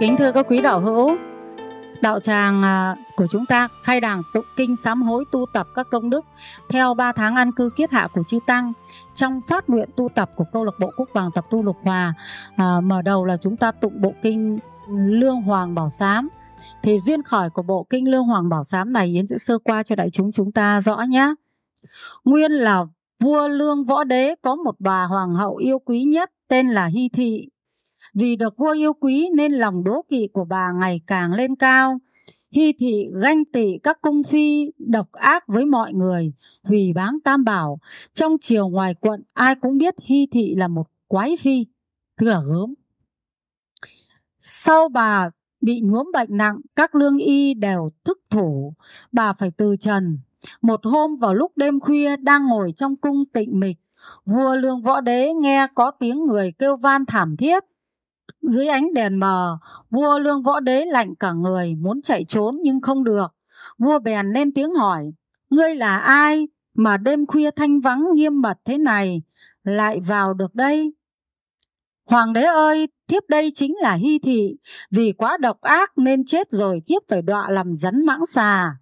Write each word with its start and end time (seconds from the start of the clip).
Kính 0.00 0.16
thưa 0.16 0.32
các 0.32 0.46
quý 0.48 0.62
đạo 0.62 0.80
hữu, 0.80 1.16
đạo 2.00 2.20
tràng 2.20 2.62
à, 2.62 2.96
của 3.16 3.26
chúng 3.30 3.46
ta 3.46 3.68
khai 3.82 4.00
đàn 4.00 4.22
tụng 4.34 4.44
kinh 4.56 4.76
sám 4.76 5.02
hối 5.02 5.24
tu 5.32 5.46
tập 5.52 5.66
các 5.74 5.86
công 5.90 6.10
đức 6.10 6.24
theo 6.68 6.94
3 6.94 7.12
tháng 7.12 7.36
an 7.36 7.52
cư 7.52 7.70
kiết 7.76 7.90
hạ 7.90 8.08
của 8.14 8.22
chư 8.22 8.38
tăng. 8.46 8.72
Trong 9.14 9.40
phát 9.48 9.68
nguyện 9.68 9.88
tu 9.96 10.08
tập 10.14 10.30
của 10.36 10.44
câu 10.52 10.64
lạc 10.64 10.72
bộ 10.80 10.90
quốc 10.96 11.08
vàng 11.12 11.30
tập 11.34 11.46
tu 11.50 11.62
lục 11.62 11.76
hòa 11.82 12.14
à, 12.56 12.80
mở 12.80 13.02
đầu 13.02 13.24
là 13.24 13.36
chúng 13.36 13.56
ta 13.56 13.72
tụng 13.72 14.00
bộ 14.00 14.12
kinh 14.22 14.58
lương 14.88 15.42
hoàng 15.42 15.74
bảo 15.74 15.90
sám. 15.90 16.28
Thì 16.82 16.98
duyên 16.98 17.22
khởi 17.22 17.50
của 17.50 17.62
bộ 17.62 17.86
kinh 17.90 18.10
lương 18.10 18.24
hoàng 18.24 18.48
bảo 18.48 18.64
sám 18.64 18.92
này 18.92 19.06
yến 19.06 19.26
sẽ 19.26 19.38
sơ 19.38 19.58
qua 19.58 19.82
cho 19.82 19.94
đại 19.94 20.10
chúng 20.10 20.32
chúng 20.32 20.52
ta 20.52 20.80
rõ 20.80 21.02
nhé. 21.08 21.34
Nguyên 22.24 22.52
là 22.52 22.84
vua 23.20 23.48
lương 23.48 23.84
võ 23.84 24.04
đế 24.04 24.34
có 24.42 24.54
một 24.54 24.74
bà 24.78 25.04
hoàng 25.04 25.34
hậu 25.34 25.56
yêu 25.56 25.78
quý 25.78 26.02
nhất 26.02 26.30
tên 26.48 26.68
là 26.68 26.86
hy 26.86 27.08
thị 27.12 27.48
vì 28.18 28.36
được 28.36 28.56
vua 28.56 28.72
yêu 28.72 28.92
quý 28.92 29.28
nên 29.34 29.52
lòng 29.52 29.84
đố 29.84 30.04
kỵ 30.08 30.28
của 30.32 30.44
bà 30.44 30.72
ngày 30.72 31.00
càng 31.06 31.32
lên 31.32 31.56
cao. 31.56 31.98
Hy 32.50 32.72
thị 32.72 33.08
ganh 33.22 33.44
tị 33.44 33.78
các 33.82 34.00
cung 34.00 34.22
phi 34.22 34.70
độc 34.78 35.12
ác 35.12 35.44
với 35.46 35.64
mọi 35.64 35.92
người, 35.92 36.32
hủy 36.62 36.92
báng 36.94 37.18
tam 37.24 37.44
bảo. 37.44 37.78
Trong 38.14 38.36
chiều 38.40 38.68
ngoài 38.68 38.94
quận 39.00 39.22
ai 39.34 39.54
cũng 39.54 39.78
biết 39.78 39.94
Hy 40.02 40.26
thị 40.32 40.54
là 40.54 40.68
một 40.68 40.86
quái 41.06 41.36
phi, 41.36 41.66
tức 42.18 42.26
là 42.26 42.40
gớm. 42.46 42.74
Sau 44.38 44.88
bà 44.88 45.30
bị 45.60 45.80
nhuốm 45.80 46.10
bệnh 46.12 46.36
nặng, 46.36 46.60
các 46.76 46.94
lương 46.94 47.18
y 47.18 47.54
đều 47.54 47.90
thức 48.04 48.20
thủ, 48.30 48.74
bà 49.12 49.32
phải 49.32 49.50
từ 49.56 49.76
trần. 49.80 50.18
Một 50.62 50.80
hôm 50.84 51.16
vào 51.16 51.34
lúc 51.34 51.52
đêm 51.56 51.80
khuya 51.80 52.16
đang 52.16 52.46
ngồi 52.46 52.72
trong 52.76 52.96
cung 52.96 53.24
tịnh 53.32 53.60
mịch, 53.60 53.76
vua 54.24 54.56
lương 54.56 54.82
võ 54.82 55.00
đế 55.00 55.32
nghe 55.34 55.66
có 55.74 55.90
tiếng 55.90 56.26
người 56.26 56.52
kêu 56.58 56.76
van 56.76 57.06
thảm 57.06 57.36
thiết 57.36 57.64
dưới 58.42 58.66
ánh 58.66 58.94
đèn 58.94 59.20
mờ, 59.20 59.58
vua 59.90 60.18
lương 60.18 60.42
võ 60.42 60.60
đế 60.60 60.84
lạnh 60.84 61.14
cả 61.14 61.32
người, 61.32 61.74
muốn 61.74 62.02
chạy 62.02 62.24
trốn 62.24 62.56
nhưng 62.62 62.80
không 62.80 63.04
được. 63.04 63.26
Vua 63.78 63.98
bèn 63.98 64.32
lên 64.32 64.52
tiếng 64.52 64.74
hỏi, 64.74 65.12
ngươi 65.50 65.74
là 65.74 65.98
ai 65.98 66.48
mà 66.74 66.96
đêm 66.96 67.26
khuya 67.26 67.50
thanh 67.50 67.80
vắng 67.80 68.04
nghiêm 68.14 68.40
mật 68.40 68.58
thế 68.64 68.78
này, 68.78 69.22
lại 69.64 70.00
vào 70.00 70.34
được 70.34 70.54
đây? 70.54 70.92
Hoàng 72.06 72.32
đế 72.32 72.42
ơi, 72.42 72.88
thiếp 73.08 73.22
đây 73.28 73.52
chính 73.54 73.74
là 73.82 73.94
hy 73.94 74.18
thị, 74.18 74.56
vì 74.90 75.12
quá 75.12 75.36
độc 75.40 75.60
ác 75.60 75.98
nên 75.98 76.24
chết 76.24 76.50
rồi 76.50 76.82
thiếp 76.86 77.02
phải 77.08 77.22
đọa 77.22 77.50
làm 77.50 77.72
rắn 77.72 78.06
mãng 78.06 78.26
xà. 78.26 78.76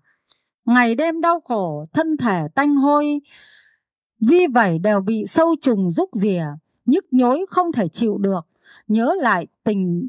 Ngày 0.65 0.95
đêm 0.95 1.21
đau 1.21 1.41
khổ, 1.41 1.87
thân 1.93 2.17
thể 2.17 2.43
tanh 2.55 2.77
hôi, 2.77 3.21
vi 4.29 4.47
vẩy 4.55 4.79
đều 4.79 5.01
bị 5.01 5.25
sâu 5.27 5.55
trùng 5.61 5.91
rúc 5.91 6.09
rìa, 6.13 6.45
nhức 6.87 7.05
nhối 7.11 7.47
không 7.49 7.73
thể 7.73 7.89
chịu 7.89 8.19
được 8.19 8.41
nhớ 8.89 9.15
lại 9.21 9.47
tình 9.65 10.09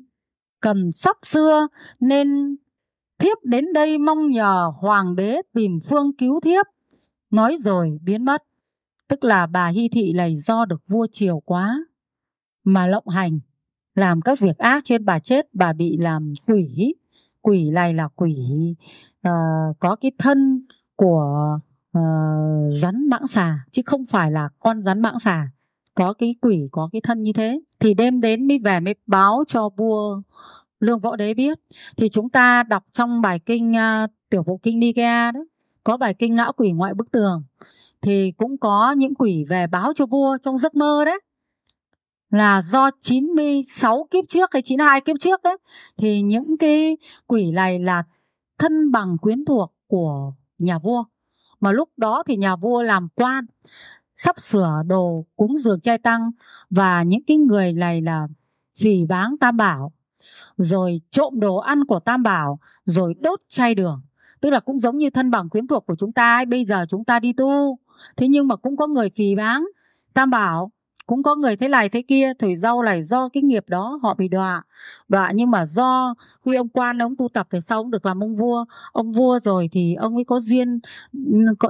cần 0.61 0.91
sắc 0.91 1.25
xưa 1.25 1.67
nên 1.99 2.55
thiếp 3.19 3.37
đến 3.43 3.73
đây 3.73 3.97
mong 3.97 4.29
nhờ 4.29 4.71
hoàng 4.77 5.15
đế 5.15 5.41
tìm 5.53 5.79
phương 5.89 6.11
cứu 6.17 6.39
thiếp. 6.39 6.65
Nói 7.31 7.55
rồi 7.59 7.99
biến 8.03 8.25
mất. 8.25 8.43
Tức 9.07 9.23
là 9.23 9.45
bà 9.45 9.67
hy 9.67 9.89
thị 9.89 10.13
này 10.13 10.35
do 10.35 10.65
được 10.65 10.81
vua 10.87 11.07
chiều 11.11 11.41
quá. 11.45 11.85
Mà 12.63 12.87
lộng 12.87 13.07
hành 13.07 13.39
làm 13.95 14.21
các 14.21 14.39
việc 14.39 14.57
ác 14.57 14.83
trên 14.85 15.05
bà 15.05 15.19
chết 15.19 15.47
bà 15.53 15.73
bị 15.73 15.97
làm 15.97 16.33
quỷ. 16.47 16.93
Quỷ 17.41 17.69
này 17.69 17.93
là 17.93 18.07
quỷ 18.15 18.35
uh, 19.27 19.31
có 19.79 19.95
cái 19.95 20.11
thân 20.17 20.65
của 20.95 21.59
uh, 21.97 22.01
rắn 22.67 23.09
mãng 23.09 23.27
xà 23.27 23.59
chứ 23.71 23.81
không 23.85 24.05
phải 24.05 24.31
là 24.31 24.49
con 24.59 24.81
rắn 24.81 25.01
mãng 25.01 25.19
xà 25.19 25.49
có 25.95 26.13
cái 26.13 26.35
quỷ 26.41 26.67
có 26.71 26.89
cái 26.91 27.01
thân 27.01 27.23
như 27.23 27.33
thế 27.33 27.59
thì 27.79 27.93
đêm 27.93 28.21
đến 28.21 28.47
mới 28.47 28.59
về 28.59 28.79
mới 28.79 28.95
báo 29.07 29.43
cho 29.47 29.69
vua 29.77 30.21
lương 30.79 30.99
võ 30.99 31.15
đế 31.15 31.33
biết. 31.33 31.59
Thì 31.97 32.09
chúng 32.09 32.29
ta 32.29 32.63
đọc 32.63 32.83
trong 32.91 33.21
bài 33.21 33.39
kinh 33.45 33.71
uh, 33.71 34.11
tiểu 34.29 34.43
bộ 34.43 34.59
kinh 34.63 34.79
Nikea 34.79 35.31
đấy 35.31 35.43
có 35.83 35.97
bài 35.97 36.13
kinh 36.19 36.35
ngã 36.35 36.51
quỷ 36.57 36.71
ngoại 36.71 36.93
bức 36.93 37.11
tường 37.11 37.43
thì 38.01 38.31
cũng 38.37 38.57
có 38.57 38.91
những 38.97 39.15
quỷ 39.15 39.45
về 39.49 39.67
báo 39.67 39.93
cho 39.95 40.05
vua 40.05 40.37
trong 40.43 40.59
giấc 40.59 40.75
mơ 40.75 41.05
đấy. 41.05 41.19
Là 42.29 42.61
do 42.61 42.89
96 42.99 44.07
kiếp 44.11 44.23
trước 44.27 44.49
hay 44.53 44.61
92 44.61 45.01
kiếp 45.01 45.15
trước 45.19 45.43
đấy 45.43 45.57
thì 45.97 46.21
những 46.21 46.57
cái 46.57 46.97
quỷ 47.27 47.51
này 47.51 47.79
là 47.79 48.03
thân 48.57 48.91
bằng 48.91 49.17
quyến 49.17 49.45
thuộc 49.45 49.73
của 49.87 50.33
nhà 50.57 50.79
vua. 50.79 51.03
Mà 51.59 51.71
lúc 51.71 51.89
đó 51.97 52.23
thì 52.27 52.35
nhà 52.35 52.55
vua 52.55 52.81
làm 52.81 53.07
quan 53.15 53.45
sắp 54.15 54.39
sửa 54.39 54.81
đồ 54.87 55.25
cúng 55.35 55.57
dường 55.57 55.79
trai 55.79 55.97
tăng 55.97 56.31
và 56.69 57.03
những 57.03 57.23
cái 57.27 57.37
người 57.37 57.73
này 57.73 58.01
là 58.01 58.27
phỉ 58.79 59.05
báng 59.05 59.35
tam 59.39 59.57
bảo 59.57 59.91
rồi 60.57 61.01
trộm 61.09 61.39
đồ 61.39 61.55
ăn 61.55 61.85
của 61.85 61.99
tam 61.99 62.23
bảo, 62.23 62.59
rồi 62.85 63.13
đốt 63.19 63.41
chay 63.49 63.75
đường 63.75 64.01
tức 64.41 64.49
là 64.49 64.59
cũng 64.59 64.79
giống 64.79 64.97
như 64.97 65.09
thân 65.09 65.31
bằng 65.31 65.49
quyến 65.49 65.67
thuộc 65.67 65.85
của 65.85 65.95
chúng 65.95 66.11
ta 66.11 66.35
ấy. 66.35 66.45
bây 66.45 66.65
giờ 66.65 66.85
chúng 66.89 67.03
ta 67.03 67.19
đi 67.19 67.33
tu 67.33 67.79
thế 68.17 68.27
nhưng 68.27 68.47
mà 68.47 68.55
cũng 68.55 68.77
có 68.77 68.87
người 68.87 69.09
phỉ 69.15 69.35
báng 69.35 69.67
tam 70.13 70.29
bảo 70.29 70.71
cũng 71.05 71.23
có 71.23 71.35
người 71.35 71.55
thế 71.55 71.67
này 71.67 71.89
thế 71.89 72.01
kia 72.01 72.33
thời 72.39 72.55
rau 72.55 72.83
này 72.83 73.03
do 73.03 73.29
cái 73.29 73.43
nghiệp 73.43 73.63
đó 73.67 73.99
họ 74.03 74.13
bị 74.13 74.27
đọa. 74.27 74.63
Đọa 75.09 75.31
nhưng 75.35 75.51
mà 75.51 75.65
do 75.65 76.15
huy 76.45 76.57
ông 76.57 76.69
quan 76.69 77.01
ông 77.01 77.15
tu 77.15 77.29
tập 77.29 77.47
về 77.49 77.59
sau 77.59 77.79
ông 77.79 77.91
được 77.91 78.05
làm 78.05 78.23
ông 78.23 78.35
vua. 78.35 78.65
Ông 78.91 79.11
vua 79.11 79.39
rồi 79.39 79.69
thì 79.71 79.95
ông 79.95 80.15
ấy 80.15 80.23
có 80.23 80.39
duyên 80.39 80.79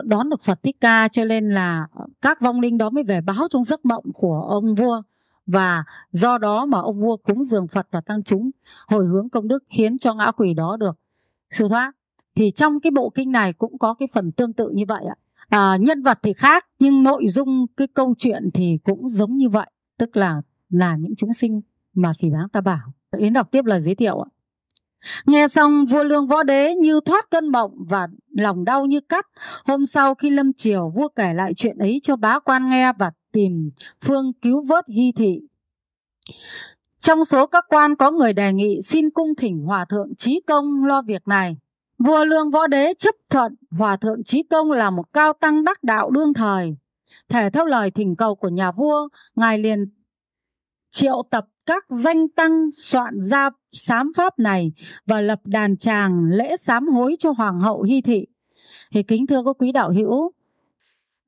đón 0.03 0.29
được 0.29 0.41
phật 0.41 0.63
thích 0.63 0.77
ca 0.81 1.07
cho 1.11 1.25
nên 1.25 1.49
là 1.49 1.87
các 2.21 2.41
vong 2.41 2.59
linh 2.59 2.77
đó 2.77 2.89
mới 2.89 3.03
về 3.03 3.21
báo 3.21 3.47
trong 3.49 3.63
giấc 3.63 3.85
mộng 3.85 4.05
của 4.13 4.41
ông 4.49 4.75
vua. 4.75 5.01
Và 5.47 5.83
do 6.11 6.37
đó 6.37 6.65
mà 6.65 6.79
ông 6.79 7.01
vua 7.01 7.17
cúng 7.17 7.43
dường 7.43 7.67
phật 7.67 7.87
và 7.91 8.01
tăng 8.01 8.23
chúng, 8.23 8.51
hồi 8.87 9.05
hướng 9.05 9.29
công 9.29 9.47
đức 9.47 9.63
khiến 9.69 9.97
cho 9.97 10.13
ngã 10.13 10.31
quỷ 10.37 10.53
đó 10.53 10.77
được. 10.79 10.97
Siêu 11.49 11.67
thoát, 11.67 11.91
thì 12.35 12.51
trong 12.51 12.79
cái 12.79 12.91
bộ 12.91 13.09
kinh 13.09 13.31
này 13.31 13.53
cũng 13.53 13.77
có 13.77 13.93
cái 13.93 14.07
phần 14.13 14.31
tương 14.31 14.53
tự 14.53 14.69
như 14.73 14.83
vậy 14.87 15.03
ạ 15.09 15.15
à, 15.49 15.77
nhân 15.79 16.01
vật 16.01 16.19
thì 16.23 16.33
khác 16.33 16.65
nhưng 16.79 17.03
nội 17.03 17.27
dung 17.27 17.65
cái 17.77 17.87
câu 17.87 18.15
chuyện 18.17 18.49
thì 18.53 18.77
cũng 18.83 19.09
giống 19.09 19.37
như 19.37 19.49
vậy 19.49 19.69
tức 19.97 20.17
là 20.17 20.41
là 20.69 20.95
những 20.95 21.15
chúng 21.15 21.33
sinh 21.33 21.61
mà 21.93 22.13
phỉ 22.19 22.29
báng 22.29 22.49
ta 22.49 22.61
bảo 22.61 22.93
yến 23.17 23.33
đọc 23.33 23.51
tiếp 23.51 23.65
lời 23.65 23.81
giới 23.81 23.95
thiệu 23.95 24.19
ạ 24.19 24.29
Nghe 25.25 25.47
xong 25.47 25.85
vua 25.85 26.03
lương 26.03 26.27
võ 26.27 26.43
đế 26.43 26.75
như 26.75 26.99
thoát 27.05 27.29
cơn 27.29 27.47
mộng 27.47 27.71
và 27.89 28.07
lòng 28.29 28.65
đau 28.65 28.85
như 28.85 29.01
cắt. 29.01 29.25
Hôm 29.65 29.85
sau 29.85 30.15
khi 30.15 30.29
lâm 30.29 30.53
triều 30.53 30.89
vua 30.95 31.07
kể 31.15 31.33
lại 31.33 31.53
chuyện 31.53 31.77
ấy 31.77 31.99
cho 32.03 32.15
bá 32.15 32.39
quan 32.39 32.69
nghe 32.69 32.93
và 32.93 33.11
tìm 33.31 33.71
phương 34.05 34.33
cứu 34.41 34.61
vớt 34.67 34.85
hy 34.87 35.11
thị. 35.15 35.41
Trong 36.99 37.25
số 37.25 37.47
các 37.47 37.65
quan 37.69 37.95
có 37.95 38.11
người 38.11 38.33
đề 38.33 38.53
nghị 38.53 38.81
xin 38.81 39.09
cung 39.09 39.35
thỉnh 39.35 39.63
hòa 39.65 39.85
thượng 39.89 40.15
trí 40.15 40.41
công 40.47 40.85
lo 40.85 41.01
việc 41.01 41.27
này. 41.27 41.57
Vua 41.97 42.25
Lương 42.25 42.51
Võ 42.51 42.67
Đế 42.67 42.93
chấp 42.99 43.15
thuận 43.29 43.55
Hòa 43.71 43.97
Thượng 43.97 44.23
Trí 44.23 44.43
Công 44.43 44.71
là 44.71 44.89
một 44.89 45.13
cao 45.13 45.33
tăng 45.33 45.63
đắc 45.63 45.83
đạo 45.83 46.09
đương 46.09 46.33
thời. 46.33 46.75
Thể 47.29 47.49
theo 47.49 47.65
lời 47.65 47.91
thỉnh 47.91 48.15
cầu 48.15 48.35
của 48.35 48.49
nhà 48.49 48.71
vua, 48.71 49.07
Ngài 49.35 49.59
liền 49.59 49.85
triệu 50.89 51.23
tập 51.31 51.45
các 51.65 51.85
danh 51.89 52.29
tăng 52.29 52.69
soạn 52.77 53.19
ra 53.19 53.49
sám 53.71 54.11
pháp 54.15 54.39
này 54.39 54.71
và 55.05 55.21
lập 55.21 55.39
đàn 55.43 55.77
tràng 55.77 56.25
lễ 56.29 56.55
sám 56.55 56.87
hối 56.87 57.15
cho 57.19 57.31
Hoàng 57.31 57.59
hậu 57.59 57.81
Hy 57.81 58.01
Thị. 58.01 58.25
Thì 58.91 59.03
kính 59.03 59.27
thưa 59.27 59.41
các 59.45 59.55
quý 59.59 59.71
đạo 59.71 59.91
hữu, 59.91 60.31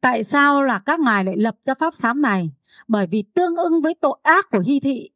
tại 0.01 0.23
sao 0.23 0.63
là 0.63 0.79
các 0.85 0.99
ngài 0.99 1.23
lại 1.23 1.35
lập 1.37 1.55
ra 1.61 1.73
pháp 1.79 1.93
sám 1.93 2.21
này? 2.21 2.51
Bởi 2.87 3.07
vì 3.07 3.23
tương 3.35 3.55
ưng 3.55 3.81
với 3.81 3.93
tội 4.01 4.19
ác 4.23 4.47
của 4.51 4.59
Hy 4.65 4.79
Thị. 4.79 5.09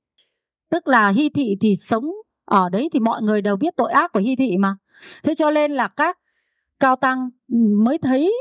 Tức 0.69 0.87
là 0.87 1.09
Hy 1.09 1.29
Thị 1.29 1.57
thì 1.61 1.75
sống 1.75 2.11
ở 2.51 2.69
đấy 2.69 2.89
thì 2.93 2.99
mọi 2.99 3.21
người 3.21 3.41
đều 3.41 3.55
biết 3.55 3.73
tội 3.77 3.91
ác 3.91 4.11
của 4.11 4.19
hi 4.19 4.35
Thị 4.35 4.57
mà. 4.57 4.75
Thế 5.23 5.35
cho 5.35 5.51
nên 5.51 5.71
là 5.71 5.87
các 5.87 6.17
cao 6.79 6.95
tăng 6.95 7.29
mới 7.83 7.97
thấy 7.97 8.33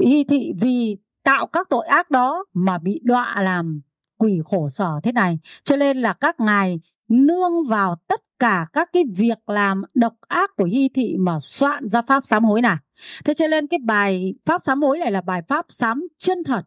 hi 0.00 0.24
thị 0.24 0.52
vì 0.60 0.96
tạo 1.24 1.46
các 1.46 1.66
tội 1.70 1.86
ác 1.86 2.10
đó 2.10 2.44
mà 2.54 2.78
bị 2.78 3.00
đọa 3.04 3.42
làm 3.42 3.80
quỷ 4.18 4.40
khổ 4.44 4.68
sở 4.68 5.00
thế 5.02 5.12
này. 5.12 5.38
Cho 5.64 5.76
nên 5.76 5.98
là 5.98 6.12
các 6.12 6.40
ngài 6.40 6.80
nương 7.08 7.68
vào 7.68 7.96
tất 8.08 8.20
cả 8.38 8.66
các 8.72 8.92
cái 8.92 9.04
việc 9.16 9.48
làm 9.48 9.82
độc 9.94 10.14
ác 10.28 10.56
của 10.56 10.64
hi 10.64 10.88
thị 10.94 11.16
mà 11.18 11.38
soạn 11.40 11.88
ra 11.88 12.02
pháp 12.02 12.26
sám 12.26 12.44
hối 12.44 12.62
này. 12.62 12.76
Thế 13.24 13.34
cho 13.34 13.46
nên 13.48 13.66
cái 13.66 13.78
bài 13.84 14.34
pháp 14.44 14.62
sám 14.64 14.82
hối 14.82 14.98
này 14.98 15.12
là 15.12 15.20
bài 15.20 15.42
pháp 15.48 15.66
sám 15.68 16.08
chân 16.18 16.44
thật. 16.44 16.62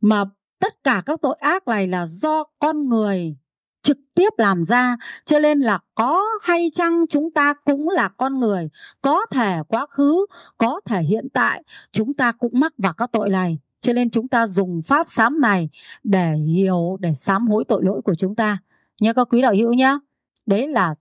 Mà 0.00 0.24
tất 0.58 0.84
cả 0.84 1.02
các 1.06 1.20
tội 1.22 1.36
ác 1.40 1.68
này 1.68 1.86
là 1.86 2.06
do 2.06 2.44
con 2.58 2.88
người 2.88 3.36
trực 3.84 3.98
tiếp 4.14 4.28
làm 4.38 4.64
ra. 4.64 4.96
Cho 5.24 5.38
nên 5.38 5.60
là 5.60 5.78
có 5.94 6.22
hay 6.42 6.70
chăng 6.74 7.06
chúng 7.10 7.30
ta 7.30 7.54
cũng 7.64 7.88
là 7.88 8.08
con 8.08 8.40
người, 8.40 8.68
có 9.02 9.26
thể 9.30 9.56
quá 9.68 9.86
khứ, 9.90 10.26
có 10.58 10.80
thể 10.84 11.02
hiện 11.02 11.28
tại, 11.34 11.62
chúng 11.92 12.14
ta 12.14 12.32
cũng 12.32 12.52
mắc 12.60 12.72
vào 12.78 12.92
các 12.92 13.12
tội 13.12 13.30
này. 13.30 13.58
Cho 13.80 13.92
nên 13.92 14.10
chúng 14.10 14.28
ta 14.28 14.46
dùng 14.46 14.82
pháp 14.82 15.06
sám 15.08 15.40
này 15.40 15.68
để 16.04 16.32
hiểu, 16.34 16.96
để 17.00 17.14
sám 17.14 17.48
hối 17.48 17.64
tội 17.64 17.84
lỗi 17.84 18.02
của 18.02 18.14
chúng 18.14 18.34
ta. 18.34 18.58
Nhé 19.00 19.12
các 19.16 19.28
quý 19.30 19.42
đạo 19.42 19.54
hữu 19.54 19.72
nhé 19.72 19.98
đấy 20.46 20.68
là 20.68 20.94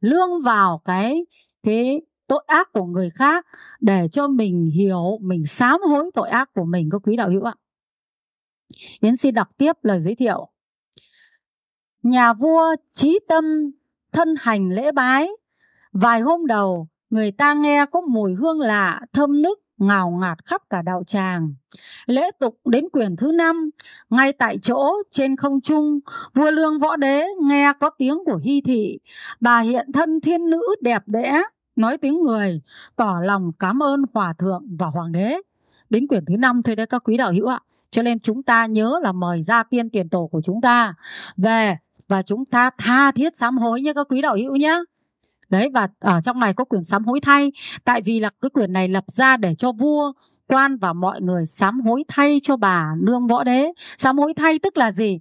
lương 0.00 0.42
vào 0.44 0.82
cái 0.84 1.26
cái 1.62 2.00
tội 2.26 2.44
ác 2.46 2.72
của 2.72 2.84
người 2.84 3.10
khác 3.10 3.46
để 3.80 4.08
cho 4.12 4.28
mình 4.28 4.70
hiểu, 4.74 5.18
mình 5.20 5.46
sám 5.46 5.80
hối 5.88 6.10
tội 6.14 6.28
ác 6.30 6.50
của 6.54 6.64
mình. 6.64 6.88
Các 6.92 7.00
quý 7.04 7.16
đạo 7.16 7.30
hữu 7.30 7.42
ạ. 7.42 7.54
Yến 9.00 9.16
xin 9.16 9.34
đọc 9.34 9.48
tiếp 9.56 9.72
lời 9.82 10.00
giới 10.00 10.14
thiệu. 10.14 10.48
Nhà 12.02 12.32
vua 12.32 12.76
trí 12.94 13.18
tâm 13.28 13.44
thân 14.12 14.34
hành 14.38 14.70
lễ 14.70 14.92
bái. 14.92 15.28
Vài 15.92 16.20
hôm 16.20 16.46
đầu, 16.46 16.88
người 17.10 17.30
ta 17.30 17.54
nghe 17.54 17.86
có 17.86 18.00
mùi 18.00 18.34
hương 18.34 18.60
lạ, 18.60 19.00
thơm 19.12 19.42
nức, 19.42 19.58
ngào 19.78 20.10
ngạt 20.10 20.44
khắp 20.44 20.62
cả 20.70 20.82
đạo 20.82 21.02
tràng. 21.06 21.54
Lễ 22.06 22.30
tục 22.40 22.60
đến 22.64 22.88
quyển 22.92 23.16
thứ 23.16 23.32
năm, 23.32 23.70
ngay 24.10 24.32
tại 24.32 24.58
chỗ 24.62 24.92
trên 25.10 25.36
không 25.36 25.60
trung, 25.60 26.00
vua 26.34 26.50
lương 26.50 26.78
võ 26.78 26.96
đế 26.96 27.26
nghe 27.40 27.72
có 27.80 27.90
tiếng 27.90 28.18
của 28.24 28.40
hy 28.42 28.60
thị, 28.60 28.98
bà 29.40 29.60
hiện 29.60 29.92
thân 29.92 30.20
thiên 30.20 30.50
nữ 30.50 30.62
đẹp 30.80 31.02
đẽ, 31.06 31.42
nói 31.76 31.98
tiếng 31.98 32.22
người, 32.22 32.60
tỏ 32.96 33.20
lòng 33.22 33.52
cảm 33.58 33.82
ơn 33.82 34.02
hòa 34.14 34.32
thượng 34.38 34.62
và 34.78 34.86
hoàng 34.86 35.12
đế. 35.12 35.36
Đến 35.90 36.06
quyển 36.06 36.24
thứ 36.24 36.36
năm 36.36 36.62
thôi 36.62 36.76
đấy 36.76 36.86
các 36.86 37.02
quý 37.04 37.16
đạo 37.16 37.32
hữu 37.32 37.46
ạ. 37.46 37.60
Cho 37.90 38.02
nên 38.02 38.18
chúng 38.18 38.42
ta 38.42 38.66
nhớ 38.66 39.00
là 39.02 39.12
mời 39.12 39.42
gia 39.42 39.62
tiên 39.62 39.90
tiền 39.90 40.08
tổ 40.08 40.26
của 40.26 40.40
chúng 40.44 40.60
ta 40.60 40.94
về 41.36 41.76
và 42.08 42.22
chúng 42.22 42.44
ta 42.44 42.70
tha 42.78 43.12
thiết 43.12 43.36
sám 43.36 43.58
hối 43.58 43.80
nhé 43.80 43.92
các 43.94 44.06
quý 44.10 44.22
đạo 44.22 44.36
hữu 44.36 44.56
nhé. 44.56 44.78
Đấy, 45.48 45.68
và 45.74 45.88
ở 46.00 46.20
trong 46.24 46.40
này 46.40 46.54
có 46.54 46.64
quyển 46.64 46.84
sám 46.84 47.04
hối 47.04 47.20
thay 47.20 47.52
Tại 47.84 48.00
vì 48.02 48.20
là 48.20 48.30
cái 48.42 48.50
quyển 48.50 48.72
này 48.72 48.88
lập 48.88 49.04
ra 49.06 49.36
để 49.36 49.54
cho 49.58 49.72
vua, 49.72 50.12
quan 50.46 50.76
và 50.76 50.92
mọi 50.92 51.20
người 51.20 51.46
sám 51.46 51.80
hối 51.80 52.04
thay 52.08 52.38
cho 52.42 52.56
bà 52.56 52.94
nương 53.02 53.26
võ 53.26 53.44
đế 53.44 53.72
Sám 53.96 54.18
hối 54.18 54.34
thay 54.36 54.58
tức 54.58 54.76
là 54.76 54.92
gì? 54.92 55.20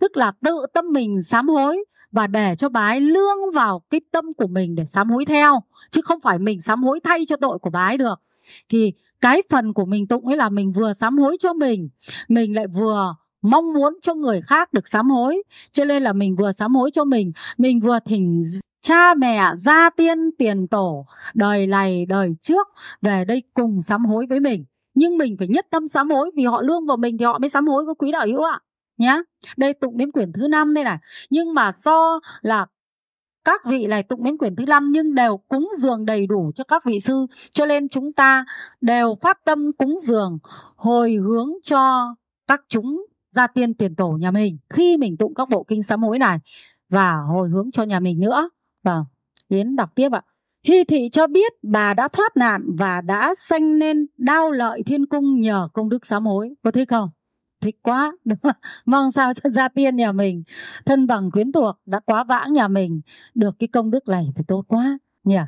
Tức 0.00 0.16
là 0.16 0.32
tự 0.44 0.66
tâm 0.74 0.84
mình 0.92 1.22
sám 1.22 1.48
hối 1.48 1.84
và 2.12 2.26
để 2.26 2.54
cho 2.58 2.68
bà 2.68 2.86
ấy 2.86 3.00
lương 3.00 3.52
vào 3.54 3.82
cái 3.90 4.00
tâm 4.12 4.24
của 4.36 4.46
mình 4.46 4.74
để 4.74 4.84
sám 4.84 5.10
hối 5.10 5.24
theo, 5.24 5.60
chứ 5.90 6.00
không 6.04 6.20
phải 6.20 6.38
mình 6.38 6.60
sám 6.60 6.82
hối 6.82 7.00
thay 7.04 7.26
cho 7.28 7.36
tội 7.36 7.58
của 7.58 7.70
bà 7.70 7.86
ấy 7.86 7.96
được 7.96 8.20
thì 8.68 8.92
cái 9.20 9.42
phần 9.50 9.72
của 9.72 9.84
mình 9.84 10.06
tụng 10.06 10.26
ấy 10.26 10.36
là 10.36 10.48
mình 10.48 10.72
vừa 10.72 10.92
sám 10.92 11.18
hối 11.18 11.36
cho 11.40 11.52
mình 11.52 11.88
mình 12.28 12.54
lại 12.54 12.66
vừa 12.66 13.14
mong 13.50 13.72
muốn 13.72 13.98
cho 14.02 14.14
người 14.14 14.40
khác 14.40 14.72
được 14.72 14.88
sám 14.88 15.10
hối. 15.10 15.42
Cho 15.72 15.84
nên 15.84 16.02
là 16.02 16.12
mình 16.12 16.36
vừa 16.36 16.52
sám 16.52 16.74
hối 16.74 16.90
cho 16.90 17.04
mình 17.04 17.32
mình 17.58 17.80
vừa 17.80 17.98
thỉnh 18.04 18.42
cha 18.80 19.14
mẹ, 19.14 19.42
gia 19.54 19.90
tiên, 19.90 20.30
tiền 20.38 20.68
tổ, 20.68 21.06
đời 21.34 21.66
này, 21.66 22.06
đời 22.08 22.34
trước 22.42 22.68
về 23.02 23.24
đây 23.24 23.42
cùng 23.54 23.82
sám 23.82 24.04
hối 24.04 24.26
với 24.26 24.40
mình. 24.40 24.64
Nhưng 24.94 25.18
mình 25.18 25.36
phải 25.38 25.48
nhất 25.48 25.66
tâm 25.70 25.88
sám 25.88 26.10
hối 26.10 26.30
vì 26.36 26.44
họ 26.44 26.62
lương 26.62 26.86
vào 26.86 26.96
mình 26.96 27.18
thì 27.18 27.24
họ 27.24 27.38
mới 27.38 27.48
sám 27.48 27.66
hối 27.66 27.84
với 27.84 27.94
quý 27.94 28.12
đạo 28.12 28.26
hữu 28.26 28.42
ạ. 28.42 28.60
Nhá. 28.98 29.22
Đây 29.56 29.74
tụng 29.74 29.96
đến 29.96 30.12
quyển 30.12 30.32
thứ 30.32 30.48
năm 30.48 30.74
đây 30.74 30.84
này. 30.84 30.98
Nhưng 31.30 31.54
mà 31.54 31.72
do 31.72 32.20
là 32.40 32.66
các 33.44 33.64
vị 33.64 33.86
này 33.86 34.02
tụng 34.02 34.24
đến 34.24 34.38
quyển 34.38 34.56
thứ 34.56 34.64
năm 34.66 34.90
nhưng 34.92 35.14
đều 35.14 35.36
cúng 35.48 35.68
dường 35.76 36.04
đầy 36.04 36.26
đủ 36.26 36.52
cho 36.54 36.64
các 36.64 36.84
vị 36.84 37.00
sư. 37.00 37.26
Cho 37.52 37.66
nên 37.66 37.88
chúng 37.88 38.12
ta 38.12 38.44
đều 38.80 39.16
phát 39.20 39.44
tâm 39.44 39.72
cúng 39.78 39.96
dường, 40.00 40.38
hồi 40.76 41.14
hướng 41.14 41.52
cho 41.62 42.14
các 42.46 42.60
chúng 42.68 43.06
gia 43.30 43.46
tiên 43.46 43.74
tiền 43.74 43.94
tổ 43.94 44.08
nhà 44.10 44.30
mình 44.30 44.58
khi 44.70 44.96
mình 44.96 45.16
tụng 45.16 45.34
các 45.34 45.48
bộ 45.48 45.64
kinh 45.68 45.82
sám 45.82 46.02
hối 46.02 46.18
này 46.18 46.38
và 46.88 47.16
hồi 47.28 47.48
hướng 47.48 47.70
cho 47.70 47.82
nhà 47.82 48.00
mình 48.00 48.20
nữa 48.20 48.50
và 48.82 49.04
Yến 49.48 49.76
đọc 49.76 49.90
tiếp 49.94 50.12
ạ. 50.12 50.22
Hy 50.64 50.84
thị 50.84 51.08
cho 51.12 51.26
biết 51.26 51.52
bà 51.62 51.94
đã 51.94 52.08
thoát 52.08 52.36
nạn 52.36 52.62
và 52.78 53.00
đã 53.00 53.34
sanh 53.36 53.78
nên 53.78 54.06
đao 54.16 54.50
lợi 54.50 54.82
thiên 54.86 55.06
cung 55.06 55.40
nhờ 55.40 55.68
công 55.72 55.88
đức 55.88 56.06
sám 56.06 56.26
hối. 56.26 56.54
Có 56.62 56.70
thích 56.70 56.88
không? 56.88 57.10
Thích 57.60 57.76
quá, 57.82 58.12
đúng 58.24 58.38
không? 58.42 58.56
Mong 58.84 59.12
sao 59.12 59.34
cho 59.34 59.50
gia 59.50 59.68
tiên 59.68 59.96
nhà 59.96 60.12
mình, 60.12 60.42
thân 60.86 61.06
bằng 61.06 61.30
quyến 61.30 61.52
thuộc 61.52 61.76
đã 61.86 62.00
quá 62.00 62.24
vãng 62.24 62.52
nhà 62.52 62.68
mình, 62.68 63.00
được 63.34 63.56
cái 63.58 63.68
công 63.68 63.90
đức 63.90 64.08
này 64.08 64.26
thì 64.36 64.44
tốt 64.48 64.64
quá 64.68 64.98
nhỉ. 65.24 65.38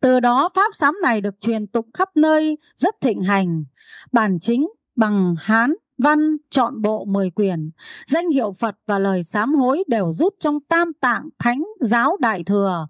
Từ 0.00 0.20
đó 0.20 0.50
pháp 0.54 0.74
sám 0.74 0.94
này 1.02 1.20
được 1.20 1.40
truyền 1.40 1.66
tụng 1.66 1.90
khắp 1.94 2.08
nơi 2.16 2.56
rất 2.74 2.94
thịnh 3.00 3.22
hành. 3.22 3.64
Bản 4.12 4.38
chính 4.40 4.68
bằng 4.96 5.34
Hán 5.38 5.74
văn 6.02 6.36
chọn 6.50 6.82
bộ 6.82 7.04
10 7.04 7.30
quyền, 7.30 7.70
danh 8.06 8.28
hiệu 8.28 8.52
Phật 8.52 8.76
và 8.86 8.98
lời 8.98 9.22
sám 9.22 9.54
hối 9.54 9.84
đều 9.86 10.12
rút 10.12 10.34
trong 10.40 10.60
Tam 10.60 10.92
Tạng 11.00 11.28
Thánh 11.38 11.62
Giáo 11.80 12.16
Đại 12.20 12.44
Thừa. 12.44 12.86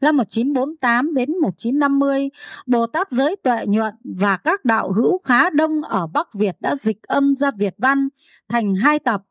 Năm 0.00 0.16
1948 0.16 1.14
đến 1.14 1.38
1950, 1.38 2.28
Bồ 2.66 2.86
Tát 2.86 3.10
Giới 3.10 3.36
Tuệ 3.36 3.66
Nhuận 3.66 3.94
và 4.04 4.36
các 4.36 4.64
đạo 4.64 4.92
hữu 4.92 5.18
khá 5.18 5.50
đông 5.50 5.82
ở 5.82 6.06
Bắc 6.06 6.34
Việt 6.34 6.56
đã 6.60 6.76
dịch 6.76 7.02
âm 7.02 7.36
ra 7.36 7.50
Việt 7.50 7.74
văn 7.78 8.08
thành 8.48 8.74
hai 8.74 8.98
tập. 8.98 9.22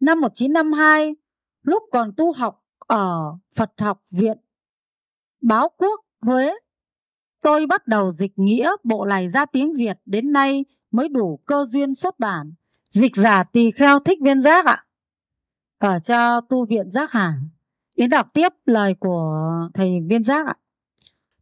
Năm 0.00 0.20
1952, 0.20 1.16
lúc 1.62 1.82
còn 1.92 2.12
tu 2.16 2.32
học 2.32 2.62
ở 2.86 3.36
Phật 3.56 3.70
học 3.78 4.02
viện 4.10 4.38
Báo 5.42 5.68
Quốc 5.76 6.00
Huế, 6.22 6.54
tôi 7.42 7.66
bắt 7.66 7.86
đầu 7.86 8.12
dịch 8.12 8.32
nghĩa 8.36 8.70
bộ 8.84 9.04
này 9.04 9.28
ra 9.28 9.46
tiếng 9.46 9.74
Việt 9.74 9.98
đến 10.06 10.32
nay 10.32 10.64
mới 10.90 11.08
đủ 11.08 11.40
cơ 11.46 11.64
duyên 11.64 11.94
xuất 11.94 12.18
bản. 12.18 12.52
Dịch 12.94 13.16
giả 13.16 13.42
tỳ 13.42 13.70
kheo 13.70 13.98
thích 13.98 14.18
viên 14.22 14.40
giác 14.40 14.66
ạ. 14.66 14.84
Ở 15.78 15.98
cho 15.98 16.40
tu 16.40 16.64
viện 16.64 16.90
giác 16.90 17.12
hàng. 17.12 17.34
Yến 17.94 18.10
đọc 18.10 18.26
tiếp 18.34 18.48
lời 18.64 18.94
của 19.00 19.50
thầy 19.74 19.90
viên 20.08 20.24
giác 20.24 20.46
ạ. 20.46 20.54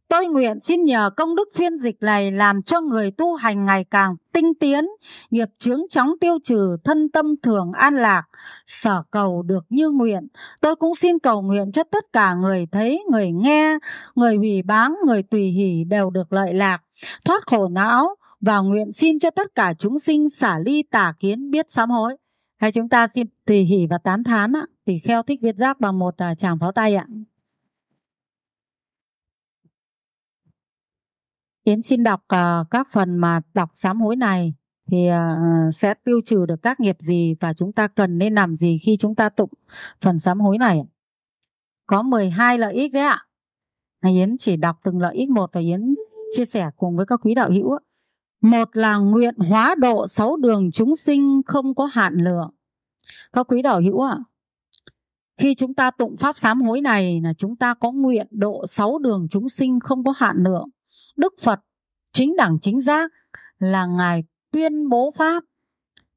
Tôi 0.07 0.27
nguyện 0.27 0.59
xin 0.59 0.83
nhờ 0.83 1.09
công 1.17 1.35
đức 1.35 1.49
phiên 1.55 1.77
dịch 1.77 1.95
này 2.01 2.31
làm 2.31 2.61
cho 2.61 2.81
người 2.81 3.11
tu 3.11 3.35
hành 3.35 3.65
ngày 3.65 3.85
càng 3.91 4.15
tinh 4.31 4.53
tiến, 4.59 4.85
nghiệp 5.31 5.47
chướng 5.59 5.81
chóng 5.89 6.11
tiêu 6.21 6.37
trừ, 6.43 6.77
thân 6.83 7.09
tâm 7.09 7.35
thường 7.43 7.71
an 7.71 7.95
lạc, 7.95 8.23
sở 8.65 9.03
cầu 9.11 9.41
được 9.41 9.65
như 9.69 9.89
nguyện. 9.89 10.27
Tôi 10.61 10.75
cũng 10.75 10.95
xin 10.95 11.19
cầu 11.19 11.41
nguyện 11.41 11.71
cho 11.71 11.83
tất 11.83 12.05
cả 12.13 12.33
người 12.33 12.65
thấy, 12.71 13.03
người 13.11 13.31
nghe, 13.31 13.77
người 14.15 14.35
hủy 14.35 14.61
báng, 14.61 14.95
người 15.05 15.23
tùy 15.23 15.41
hỷ 15.41 15.83
đều 15.83 16.09
được 16.09 16.33
lợi 16.33 16.53
lạc, 16.53 16.79
thoát 17.25 17.43
khổ 17.45 17.67
não, 17.67 18.15
và 18.45 18.59
nguyện 18.59 18.91
xin 18.91 19.19
cho 19.19 19.29
tất 19.31 19.55
cả 19.55 19.73
chúng 19.79 19.99
sinh 19.99 20.29
xả 20.29 20.59
ly 20.59 20.83
tà 20.91 21.13
kiến 21.19 21.51
biết 21.51 21.65
sám 21.69 21.89
hối. 21.89 22.17
Hay 22.57 22.71
chúng 22.71 22.89
ta 22.89 23.07
xin 23.07 23.27
tỳ 23.45 23.61
hỷ 23.61 23.87
và 23.89 23.97
tán 23.97 24.23
thán 24.23 24.55
ạ, 24.55 24.65
tỳ 24.85 24.99
kheo 24.99 25.23
thích 25.23 25.39
viết 25.41 25.55
giác 25.55 25.79
bằng 25.79 25.99
một 25.99 26.15
uh, 26.31 26.37
tràng 26.37 26.59
pháo 26.59 26.71
tay 26.71 26.95
ạ. 26.95 27.07
Yến 31.63 31.81
xin 31.81 32.03
đọc 32.03 32.21
uh, 32.33 32.69
các 32.71 32.87
phần 32.91 33.17
mà 33.17 33.41
đọc 33.53 33.69
sám 33.73 34.01
hối 34.01 34.15
này 34.15 34.53
thì 34.91 34.97
uh, 35.09 35.73
sẽ 35.73 35.93
tiêu 36.05 36.19
trừ 36.25 36.45
được 36.45 36.61
các 36.61 36.79
nghiệp 36.79 36.95
gì 36.99 37.35
và 37.39 37.53
chúng 37.53 37.73
ta 37.73 37.87
cần 37.87 38.17
nên 38.17 38.35
làm 38.35 38.55
gì 38.55 38.77
khi 38.85 38.97
chúng 38.99 39.15
ta 39.15 39.29
tụng 39.29 39.49
phần 40.01 40.19
sám 40.19 40.39
hối 40.39 40.57
này. 40.57 40.81
Có 41.85 42.01
12 42.01 42.57
lợi 42.57 42.73
ích 42.73 42.93
đấy 42.93 43.03
ạ. 43.03 43.25
Yến 44.01 44.37
chỉ 44.37 44.57
đọc 44.57 44.75
từng 44.83 44.99
lợi 44.99 45.15
ích 45.15 45.29
một 45.29 45.49
và 45.53 45.61
Yến 45.61 45.95
chia 46.37 46.45
sẻ 46.45 46.69
cùng 46.77 46.95
với 46.95 47.05
các 47.05 47.19
quý 47.23 47.33
đạo 47.33 47.51
hữu. 47.51 47.77
Một 48.43 48.69
là 48.73 48.97
nguyện 48.97 49.35
hóa 49.37 49.75
độ 49.77 50.07
sáu 50.07 50.35
đường 50.37 50.71
chúng 50.71 50.95
sinh 50.95 51.41
không 51.45 51.75
có 51.75 51.85
hạn 51.85 52.13
lượng. 52.15 52.49
Các 53.33 53.47
quý 53.47 53.61
đạo 53.61 53.81
hữu 53.81 54.01
ạ, 54.01 54.17
à, 54.17 54.23
khi 55.37 55.55
chúng 55.55 55.73
ta 55.73 55.91
tụng 55.91 56.17
pháp 56.17 56.37
sám 56.37 56.61
hối 56.61 56.81
này 56.81 57.21
là 57.23 57.33
chúng 57.37 57.55
ta 57.55 57.73
có 57.73 57.91
nguyện 57.91 58.27
độ 58.31 58.67
sáu 58.67 58.97
đường 58.97 59.27
chúng 59.31 59.49
sinh 59.49 59.79
không 59.79 60.03
có 60.03 60.13
hạn 60.17 60.35
lượng. 60.43 60.69
Đức 61.15 61.33
Phật 61.41 61.59
chính 62.11 62.35
đẳng 62.35 62.59
chính 62.59 62.81
giác 62.81 63.11
là 63.59 63.85
ngài 63.85 64.23
tuyên 64.51 64.89
bố 64.89 65.11
pháp 65.15 65.43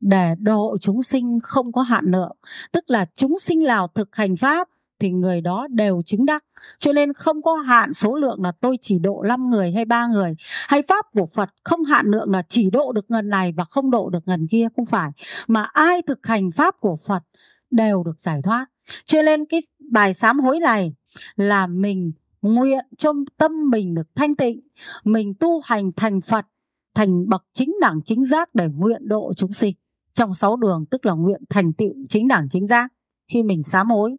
để 0.01 0.35
độ 0.39 0.77
chúng 0.81 1.03
sinh 1.03 1.39
không 1.43 1.73
có 1.73 1.83
hạn 1.83 2.05
lượng, 2.07 2.37
tức 2.73 2.85
là 2.87 3.07
chúng 3.15 3.39
sinh 3.39 3.65
nào 3.65 3.89
thực 3.95 4.17
hành 4.17 4.37
pháp 4.37 4.69
thì 5.01 5.11
người 5.11 5.41
đó 5.41 5.67
đều 5.71 6.03
chứng 6.03 6.27
đắc. 6.27 6.45
Cho 6.79 6.93
nên 6.93 7.13
không 7.13 7.43
có 7.43 7.55
hạn 7.55 7.93
số 7.93 8.15
lượng 8.15 8.43
là 8.43 8.53
tôi 8.61 8.77
chỉ 8.81 8.99
độ 8.99 9.23
5 9.29 9.51
người 9.51 9.73
hay 9.73 9.85
ba 9.85 10.07
người. 10.07 10.35
Hay 10.69 10.83
pháp 10.83 11.07
của 11.13 11.27
Phật 11.35 11.51
không 11.65 11.85
hạn 11.85 12.07
lượng 12.07 12.31
là 12.31 12.43
chỉ 12.49 12.71
độ 12.71 12.93
được 12.93 13.11
ngần 13.11 13.29
này 13.29 13.53
và 13.57 13.65
không 13.65 13.91
độ 13.91 14.11
được 14.11 14.23
ngần 14.27 14.47
kia. 14.51 14.69
Không 14.77 14.87
phải. 14.87 15.11
Mà 15.49 15.63
ai 15.63 16.03
thực 16.03 16.27
hành 16.27 16.51
pháp 16.51 16.75
của 16.81 16.97
Phật 17.07 17.23
đều 17.71 18.03
được 18.03 18.21
giải 18.21 18.41
thoát. 18.43 18.67
Cho 19.05 19.23
nên 19.23 19.45
cái 19.47 19.61
bài 19.91 20.15
sám 20.15 20.41
hối 20.41 20.61
này 20.61 20.95
là 21.37 21.67
mình 21.67 22.13
nguyện 22.43 22.85
cho 22.99 23.13
tâm 23.37 23.71
mình 23.71 23.95
được 23.95 24.15
thanh 24.15 24.37
tịnh. 24.37 24.61
Mình 25.05 25.35
tu 25.41 25.61
hành 25.65 25.93
thành 25.97 26.21
Phật, 26.21 26.47
thành 26.95 27.29
bậc 27.29 27.45
chính 27.53 27.75
đẳng 27.81 28.01
chính 28.05 28.25
giác 28.25 28.55
để 28.55 28.69
nguyện 28.69 29.09
độ 29.09 29.33
chúng 29.37 29.53
sinh. 29.53 29.75
Trong 30.15 30.35
sáu 30.35 30.57
đường 30.57 30.85
tức 30.91 31.07
là 31.07 31.13
nguyện 31.13 31.43
thành 31.49 31.73
tựu 31.73 31.95
chính 32.09 32.29
đẳng 32.29 32.49
chính 32.51 32.67
giác 32.67 32.93
khi 33.33 33.43
mình 33.43 33.63
sám 33.63 33.91
hối 33.91 34.17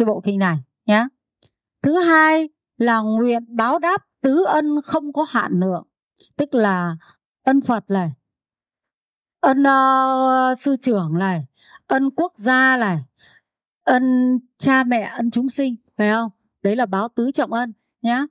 cái 0.00 0.06
bộ 0.06 0.20
kinh 0.24 0.38
này 0.38 0.58
nhé. 0.86 1.06
Thứ 1.82 1.98
hai 1.98 2.48
là 2.78 3.00
nguyện 3.00 3.56
báo 3.56 3.78
đáp 3.78 4.06
tứ 4.20 4.44
ân 4.44 4.80
không 4.84 5.12
có 5.12 5.26
hạn 5.28 5.60
lượng, 5.60 5.86
tức 6.36 6.54
là 6.54 6.96
ân 7.44 7.60
Phật 7.60 7.84
này, 7.90 8.12
ân 9.40 9.62
uh, 9.62 10.58
sư 10.58 10.76
trưởng 10.82 11.18
này, 11.18 11.46
ân 11.86 12.10
quốc 12.10 12.32
gia 12.36 12.76
này, 12.76 12.98
ân 13.84 14.38
cha 14.58 14.84
mẹ, 14.84 15.12
ân 15.16 15.30
chúng 15.30 15.48
sinh, 15.48 15.76
phải 15.96 16.10
không? 16.10 16.30
Đấy 16.62 16.76
là 16.76 16.86
báo 16.86 17.08
tứ 17.14 17.30
trọng 17.30 17.52
ân 17.52 17.72
nhé. 18.02 18.26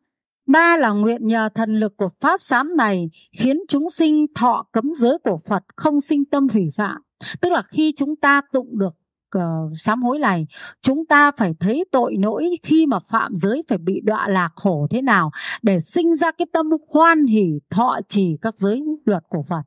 Ba 0.46 0.78
là 0.78 0.90
nguyện 0.90 1.28
nhờ 1.28 1.50
thần 1.50 1.80
lực 1.80 1.98
của 1.98 2.10
Pháp 2.20 2.42
sám 2.42 2.78
này 2.78 3.10
khiến 3.32 3.58
chúng 3.68 3.90
sinh 3.90 4.26
thọ 4.36 4.66
cấm 4.72 4.94
giới 4.94 5.18
của 5.24 5.38
Phật 5.46 5.64
không 5.76 6.02
sinh 6.02 6.26
tâm 6.26 6.48
hủy 6.54 6.70
phạm. 6.76 7.02
Tức 7.42 7.52
là 7.52 7.62
khi 7.62 7.94
chúng 7.98 8.16
ta 8.16 8.42
tụng 8.52 8.80
được 8.80 8.96
uh, 9.38 9.72
sám 9.76 10.04
hối 10.04 10.20
này. 10.20 10.48
Chúng 10.82 11.06
ta 11.06 11.32
phải 11.32 11.54
thấy 11.60 11.86
tội 11.92 12.16
lỗi 12.20 12.50
khi 12.64 12.86
mà 12.86 13.00
phạm 13.00 13.36
giới 13.36 13.64
phải 13.68 13.78
bị 13.78 14.02
đọa 14.04 14.28
lạc 14.28 14.50
khổ 14.56 14.88
thế 14.90 15.02
nào 15.02 15.32
để 15.62 15.80
sinh 15.80 16.16
ra 16.16 16.32
cái 16.32 16.46
tâm 16.54 16.70
hoan 16.90 17.26
hỷ 17.26 17.60
thọ 17.70 18.00
trì 18.10 18.36
các 18.42 18.58
giới 18.58 18.84
luật 19.06 19.24
của 19.30 19.44
Phật 19.44 19.62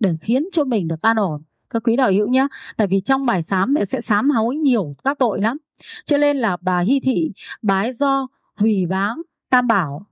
để 0.00 0.10
khiến 0.20 0.48
cho 0.52 0.64
mình 0.64 0.88
được 0.88 1.02
an 1.02 1.16
ổn. 1.16 1.42
Các 1.70 1.82
quý 1.84 1.96
đạo 1.96 2.10
hữu 2.12 2.28
nhé 2.28 2.46
tại 2.76 2.86
vì 2.86 3.00
trong 3.00 3.26
bài 3.26 3.42
sám 3.42 3.74
sẽ 3.84 4.00
sám 4.00 4.30
hối 4.30 4.56
nhiều 4.56 4.94
các 5.04 5.18
tội 5.18 5.40
lắm. 5.40 5.56
Cho 6.04 6.18
nên 6.18 6.36
là 6.36 6.56
bà 6.60 6.80
hy 6.80 7.00
thị 7.00 7.32
bái 7.62 7.92
do 7.92 8.28
hủy 8.56 8.86
báng 8.86 9.22
tam 9.50 9.66
bảo 9.66 10.06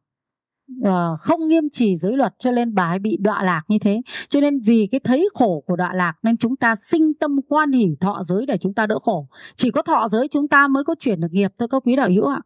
uh, 0.81 1.19
không 1.21 1.49
nghiêm 1.49 1.65
trì 1.73 1.97
giới 1.97 2.13
luật 2.13 2.35
cho 2.39 2.51
nên 2.51 2.75
bà 2.75 2.83
ấy 2.83 2.99
bị 2.99 3.17
đọa 3.21 3.43
lạc 3.43 3.63
như 3.69 3.79
thế 3.81 4.03
cho 4.29 4.41
nên 4.41 4.61
vì 4.61 4.89
cái 4.91 5.01
thấy 5.05 5.29
khổ 5.35 5.65
của 5.67 5.77
đọa 5.77 5.93
lạc 5.95 6.15
nên 6.23 6.37
chúng 6.37 6.57
ta 6.57 6.75
sinh 6.77 7.13
tâm 7.21 7.41
hoan 7.51 7.73
hỉ 7.73 7.87
thọ 8.01 8.23
giới 8.25 8.47
để 8.47 8.57
chúng 8.61 8.75
ta 8.75 8.87
đỡ 8.87 8.99
khổ 8.99 9.29
chỉ 9.57 9.71
có 9.71 9.83
thọ 9.83 10.09
giới 10.09 10.29
chúng 10.29 10.49
ta 10.49 10.69
mới 10.69 10.85
có 10.85 10.95
chuyển 10.99 11.21
được 11.21 11.33
nghiệp 11.33 11.53
thôi 11.59 11.69
các 11.71 11.83
quý 11.87 11.97
đạo 11.97 12.09
hữu 12.09 12.27
ạ 12.27 12.41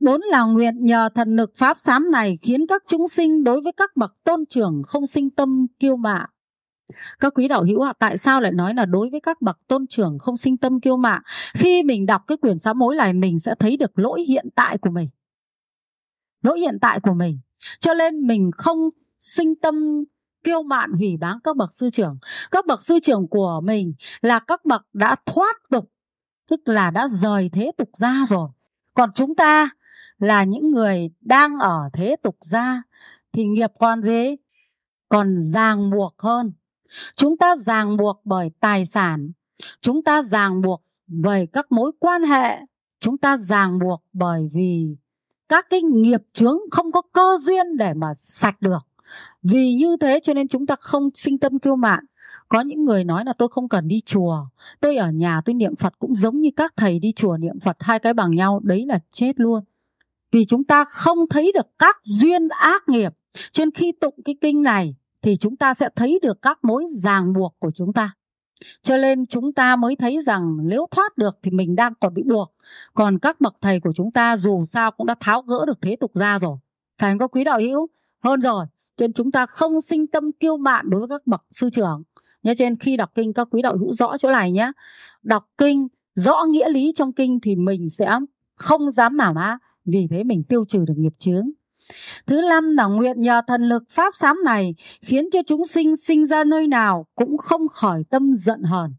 Bốn 0.00 0.20
là 0.20 0.42
nguyện 0.42 0.84
nhờ 0.84 1.08
thần 1.14 1.36
lực 1.36 1.52
pháp 1.56 1.78
sám 1.78 2.10
này 2.10 2.38
khiến 2.42 2.66
các 2.66 2.82
chúng 2.88 3.08
sinh 3.08 3.44
đối 3.44 3.60
với 3.60 3.72
các 3.72 3.96
bậc 3.96 4.14
tôn 4.24 4.46
trưởng 4.46 4.82
không 4.86 5.06
sinh 5.06 5.30
tâm 5.30 5.66
kiêu 5.80 5.96
mạ. 5.96 6.26
Các 7.20 7.34
quý 7.34 7.48
đạo 7.48 7.64
hữu 7.64 7.80
ạ, 7.80 7.92
tại 7.98 8.18
sao 8.18 8.40
lại 8.40 8.52
nói 8.52 8.74
là 8.74 8.84
đối 8.84 9.10
với 9.10 9.20
các 9.20 9.42
bậc 9.42 9.58
tôn 9.68 9.86
trưởng 9.86 10.18
không 10.18 10.36
sinh 10.36 10.56
tâm 10.56 10.80
kiêu 10.80 10.96
mạ? 10.96 11.20
Khi 11.54 11.82
mình 11.82 12.06
đọc 12.06 12.22
cái 12.26 12.38
quyển 12.38 12.58
sám 12.58 12.80
hối 12.80 12.96
này 12.96 13.12
mình 13.12 13.38
sẽ 13.38 13.54
thấy 13.58 13.76
được 13.76 13.98
lỗi 13.98 14.22
hiện 14.28 14.48
tại 14.54 14.78
của 14.78 14.90
mình 14.90 15.08
nỗi 16.42 16.60
hiện 16.60 16.78
tại 16.80 17.00
của 17.00 17.14
mình. 17.14 17.38
Cho 17.78 17.94
nên 17.94 18.26
mình 18.26 18.50
không 18.56 18.88
sinh 19.18 19.54
tâm 19.54 20.04
kiêu 20.44 20.62
mạn 20.62 20.92
hủy 20.92 21.16
báng 21.20 21.38
các 21.44 21.56
bậc 21.56 21.72
sư 21.72 21.90
trưởng. 21.92 22.18
Các 22.50 22.66
bậc 22.66 22.82
sư 22.82 22.98
trưởng 23.02 23.28
của 23.28 23.60
mình 23.64 23.94
là 24.20 24.38
các 24.38 24.64
bậc 24.64 24.86
đã 24.92 25.16
thoát 25.26 25.56
tục, 25.70 25.90
tức 26.50 26.60
là 26.64 26.90
đã 26.90 27.08
rời 27.08 27.50
thế 27.52 27.72
tục 27.78 27.90
ra 27.98 28.24
rồi 28.28 28.48
còn 28.98 29.12
chúng 29.14 29.34
ta 29.34 29.70
là 30.18 30.44
những 30.44 30.70
người 30.70 31.10
đang 31.20 31.58
ở 31.58 31.88
thế 31.92 32.16
tục 32.22 32.36
gia 32.40 32.82
thì 33.32 33.44
nghiệp 33.44 33.70
còn 33.78 34.02
gì? 34.02 34.36
Còn 35.08 35.36
ràng 35.38 35.90
buộc 35.90 36.14
hơn. 36.18 36.52
Chúng 37.16 37.36
ta 37.36 37.56
ràng 37.56 37.96
buộc 37.96 38.20
bởi 38.24 38.50
tài 38.60 38.84
sản, 38.84 39.32
chúng 39.80 40.02
ta 40.02 40.22
ràng 40.22 40.62
buộc 40.62 40.84
bởi 41.06 41.46
các 41.52 41.72
mối 41.72 41.92
quan 41.98 42.22
hệ, 42.22 42.58
chúng 43.00 43.18
ta 43.18 43.36
ràng 43.36 43.78
buộc 43.78 44.04
bởi 44.12 44.48
vì 44.52 44.96
các 45.48 45.66
cái 45.70 45.82
nghiệp 45.82 46.22
chướng 46.32 46.58
không 46.70 46.92
có 46.92 47.02
cơ 47.12 47.38
duyên 47.40 47.76
để 47.76 47.94
mà 47.94 48.06
sạch 48.16 48.62
được. 48.62 48.78
Vì 49.42 49.74
như 49.74 49.96
thế 50.00 50.20
cho 50.22 50.34
nên 50.34 50.48
chúng 50.48 50.66
ta 50.66 50.76
không 50.80 51.08
sinh 51.14 51.38
tâm 51.38 51.58
kiêu 51.58 51.76
mạn. 51.76 52.04
Có 52.48 52.60
những 52.60 52.84
người 52.84 53.04
nói 53.04 53.24
là 53.24 53.32
tôi 53.38 53.48
không 53.48 53.68
cần 53.68 53.88
đi 53.88 54.00
chùa 54.00 54.46
Tôi 54.80 54.96
ở 54.96 55.10
nhà 55.10 55.40
tôi 55.44 55.54
niệm 55.54 55.76
Phật 55.76 55.98
cũng 55.98 56.14
giống 56.14 56.40
như 56.40 56.50
các 56.56 56.72
thầy 56.76 56.98
đi 56.98 57.12
chùa 57.12 57.36
niệm 57.36 57.60
Phật 57.60 57.76
Hai 57.80 57.98
cái 57.98 58.14
bằng 58.14 58.34
nhau, 58.34 58.60
đấy 58.62 58.84
là 58.86 58.98
chết 59.10 59.32
luôn 59.40 59.64
Vì 60.32 60.44
chúng 60.44 60.64
ta 60.64 60.84
không 60.84 61.18
thấy 61.30 61.52
được 61.54 61.66
các 61.78 61.96
duyên 62.02 62.48
ác 62.48 62.88
nghiệp 62.88 63.12
Trên 63.52 63.70
khi 63.70 63.92
tụng 64.00 64.14
cái 64.24 64.34
kinh 64.40 64.62
này 64.62 64.94
Thì 65.22 65.36
chúng 65.36 65.56
ta 65.56 65.74
sẽ 65.74 65.88
thấy 65.96 66.18
được 66.22 66.42
các 66.42 66.58
mối 66.64 66.84
ràng 66.90 67.32
buộc 67.32 67.56
của 67.58 67.70
chúng 67.74 67.92
ta 67.92 68.12
cho 68.82 68.96
nên 68.96 69.26
chúng 69.26 69.52
ta 69.52 69.76
mới 69.76 69.96
thấy 69.96 70.18
rằng 70.26 70.56
nếu 70.62 70.86
thoát 70.90 71.18
được 71.18 71.38
thì 71.42 71.50
mình 71.50 71.76
đang 71.76 71.92
còn 72.00 72.14
bị 72.14 72.22
buộc. 72.22 72.54
Còn 72.94 73.18
các 73.18 73.40
bậc 73.40 73.56
thầy 73.60 73.80
của 73.80 73.92
chúng 73.92 74.10
ta 74.10 74.36
dù 74.36 74.64
sao 74.64 74.90
cũng 74.90 75.06
đã 75.06 75.14
tháo 75.20 75.42
gỡ 75.42 75.64
được 75.66 75.78
thế 75.80 75.96
tục 75.96 76.14
ra 76.14 76.38
rồi. 76.38 76.56
Phải 76.98 77.14
có 77.20 77.28
quý 77.28 77.44
đạo 77.44 77.60
hữu 77.60 77.88
hơn 78.24 78.40
rồi. 78.40 78.66
Cho 78.96 79.06
nên 79.06 79.12
chúng 79.12 79.30
ta 79.30 79.46
không 79.46 79.80
sinh 79.80 80.06
tâm 80.06 80.32
kiêu 80.32 80.56
mạn 80.56 80.90
đối 80.90 81.00
với 81.00 81.08
các 81.08 81.26
bậc 81.26 81.44
sư 81.50 81.68
trưởng. 81.72 82.02
Nhớ 82.42 82.54
trên 82.58 82.76
khi 82.76 82.96
đọc 82.96 83.10
kinh, 83.14 83.32
các 83.32 83.48
quý 83.50 83.62
đạo 83.62 83.76
hữu 83.76 83.92
rõ 83.92 84.16
chỗ 84.16 84.30
này 84.30 84.52
nhé. 84.52 84.72
Đọc 85.22 85.48
kinh, 85.58 85.88
rõ 86.14 86.44
nghĩa 86.50 86.68
lý 86.68 86.92
trong 86.94 87.12
kinh 87.12 87.40
thì 87.42 87.56
mình 87.56 87.88
sẽ 87.88 88.10
không 88.54 88.90
dám 88.90 89.16
nào 89.16 89.34
á 89.36 89.58
Vì 89.84 90.06
thế 90.10 90.24
mình 90.24 90.42
tiêu 90.44 90.64
trừ 90.64 90.84
được 90.86 90.94
nghiệp 90.96 91.12
chướng. 91.18 91.50
Thứ 92.26 92.40
năm 92.48 92.76
là 92.76 92.84
nguyện 92.84 93.20
nhờ 93.20 93.42
thần 93.46 93.62
lực 93.68 93.82
pháp 93.90 94.14
sám 94.14 94.36
này 94.44 94.74
khiến 95.02 95.28
cho 95.32 95.40
chúng 95.46 95.66
sinh 95.66 95.96
sinh 95.96 96.26
ra 96.26 96.44
nơi 96.44 96.66
nào 96.66 97.06
cũng 97.14 97.38
không 97.38 97.68
khỏi 97.68 98.04
tâm 98.10 98.34
giận 98.34 98.62
hờn. 98.62 98.94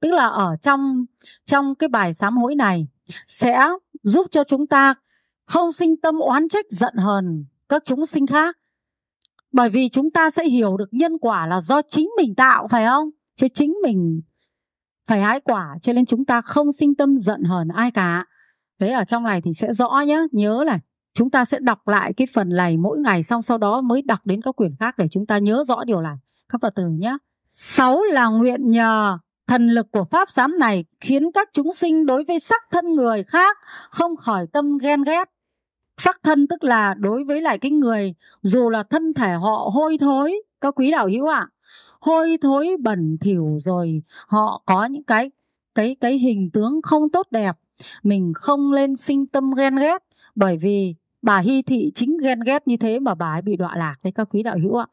Tức 0.00 0.08
là 0.10 0.26
ở 0.26 0.56
trong 0.62 1.04
trong 1.44 1.74
cái 1.74 1.88
bài 1.88 2.12
sám 2.12 2.36
hối 2.36 2.54
này 2.54 2.88
sẽ 3.26 3.68
giúp 4.02 4.26
cho 4.30 4.44
chúng 4.44 4.66
ta 4.66 4.94
không 5.46 5.72
sinh 5.72 5.96
tâm 5.96 6.18
oán 6.18 6.48
trách 6.48 6.66
giận 6.70 6.94
hờn 6.96 7.44
các 7.68 7.82
chúng 7.86 8.06
sinh 8.06 8.26
khác 8.26 8.56
bởi 9.54 9.70
vì 9.70 9.88
chúng 9.88 10.10
ta 10.10 10.30
sẽ 10.30 10.44
hiểu 10.44 10.76
được 10.76 10.88
nhân 10.90 11.18
quả 11.18 11.46
là 11.46 11.60
do 11.60 11.82
chính 11.82 12.08
mình 12.16 12.34
tạo 12.34 12.68
phải 12.68 12.86
không? 12.86 13.10
Chứ 13.36 13.46
chính 13.54 13.74
mình 13.82 14.20
phải 15.06 15.20
hái 15.20 15.40
quả 15.40 15.76
cho 15.82 15.92
nên 15.92 16.06
chúng 16.06 16.24
ta 16.24 16.40
không 16.40 16.72
sinh 16.72 16.94
tâm 16.94 17.18
giận 17.18 17.42
hờn 17.42 17.68
ai 17.68 17.90
cả. 17.90 18.24
Đấy 18.78 18.90
ở 18.90 19.04
trong 19.04 19.22
này 19.22 19.40
thì 19.40 19.52
sẽ 19.52 19.72
rõ 19.72 20.00
nhé, 20.06 20.20
nhớ 20.32 20.64
này. 20.66 20.78
Chúng 21.14 21.30
ta 21.30 21.44
sẽ 21.44 21.58
đọc 21.58 21.88
lại 21.88 22.12
cái 22.12 22.26
phần 22.34 22.48
này 22.48 22.76
mỗi 22.76 22.98
ngày 22.98 23.22
xong 23.22 23.42
sau 23.42 23.58
đó 23.58 23.80
mới 23.80 24.02
đọc 24.02 24.20
đến 24.24 24.42
các 24.42 24.56
quyển 24.56 24.74
khác 24.80 24.98
để 24.98 25.08
chúng 25.10 25.26
ta 25.26 25.38
nhớ 25.38 25.64
rõ 25.66 25.84
điều 25.84 26.00
này. 26.00 26.16
Các 26.48 26.60
Phật 26.60 26.74
tử 26.74 26.88
nhé. 26.88 27.16
Sáu 27.46 28.02
là 28.02 28.26
nguyện 28.26 28.70
nhờ 28.70 29.18
thần 29.46 29.68
lực 29.68 29.90
của 29.92 30.04
pháp 30.04 30.30
giám 30.30 30.58
này 30.58 30.84
khiến 31.00 31.32
các 31.34 31.48
chúng 31.52 31.72
sinh 31.72 32.06
đối 32.06 32.24
với 32.24 32.38
sắc 32.38 32.62
thân 32.70 32.94
người 32.94 33.24
khác 33.24 33.58
không 33.90 34.16
khỏi 34.16 34.46
tâm 34.52 34.78
ghen 34.78 35.02
ghét 35.02 35.30
sắc 35.96 36.20
thân 36.22 36.46
tức 36.46 36.64
là 36.64 36.94
đối 36.94 37.24
với 37.24 37.40
lại 37.40 37.58
cái 37.58 37.70
người 37.70 38.14
dù 38.42 38.70
là 38.70 38.82
thân 38.82 39.14
thể 39.14 39.32
họ 39.32 39.70
hôi 39.74 39.98
thối 40.00 40.42
các 40.60 40.74
quý 40.74 40.90
đạo 40.90 41.08
hữu 41.08 41.26
ạ 41.26 41.38
à, 41.38 41.50
hôi 42.00 42.38
thối 42.42 42.68
bẩn 42.80 43.16
thỉu 43.20 43.58
rồi 43.60 44.02
họ 44.26 44.62
có 44.66 44.84
những 44.84 45.04
cái 45.04 45.30
cái 45.74 45.96
cái 46.00 46.18
hình 46.18 46.50
tướng 46.50 46.82
không 46.82 47.10
tốt 47.10 47.26
đẹp 47.30 47.56
mình 48.02 48.32
không 48.34 48.72
lên 48.72 48.96
sinh 48.96 49.26
tâm 49.26 49.50
ghen 49.54 49.76
ghét 49.76 49.98
bởi 50.34 50.56
vì 50.56 50.94
bà 51.24 51.38
hy 51.38 51.62
thị 51.62 51.92
chính 51.94 52.16
ghen 52.22 52.40
ghét 52.40 52.68
như 52.68 52.76
thế 52.76 52.98
mà 52.98 53.14
bà 53.14 53.26
ấy 53.26 53.42
bị 53.42 53.56
đọa 53.56 53.76
lạc 53.76 53.96
đấy, 54.02 54.12
các 54.14 54.28
quý 54.30 54.42
đạo 54.42 54.56
hữu 54.62 54.76
ạ. 54.76 54.86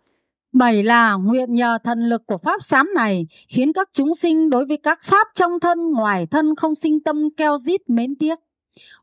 Bảy 0.53 0.83
là 0.83 1.13
nguyện 1.13 1.53
nhờ 1.53 1.77
thần 1.83 2.09
lực 2.09 2.21
của 2.25 2.38
pháp 2.38 2.63
sám 2.63 2.89
này 2.95 3.27
khiến 3.47 3.73
các 3.73 3.89
chúng 3.93 4.15
sinh 4.15 4.50
đối 4.50 4.65
với 4.65 4.77
các 4.77 5.00
pháp 5.03 5.27
trong 5.35 5.59
thân, 5.59 5.91
ngoài 5.91 6.25
thân 6.25 6.55
không 6.55 6.75
sinh 6.75 7.03
tâm 7.03 7.29
keo 7.38 7.57
rít 7.57 7.81
mến 7.89 8.15
tiếc. 8.15 8.39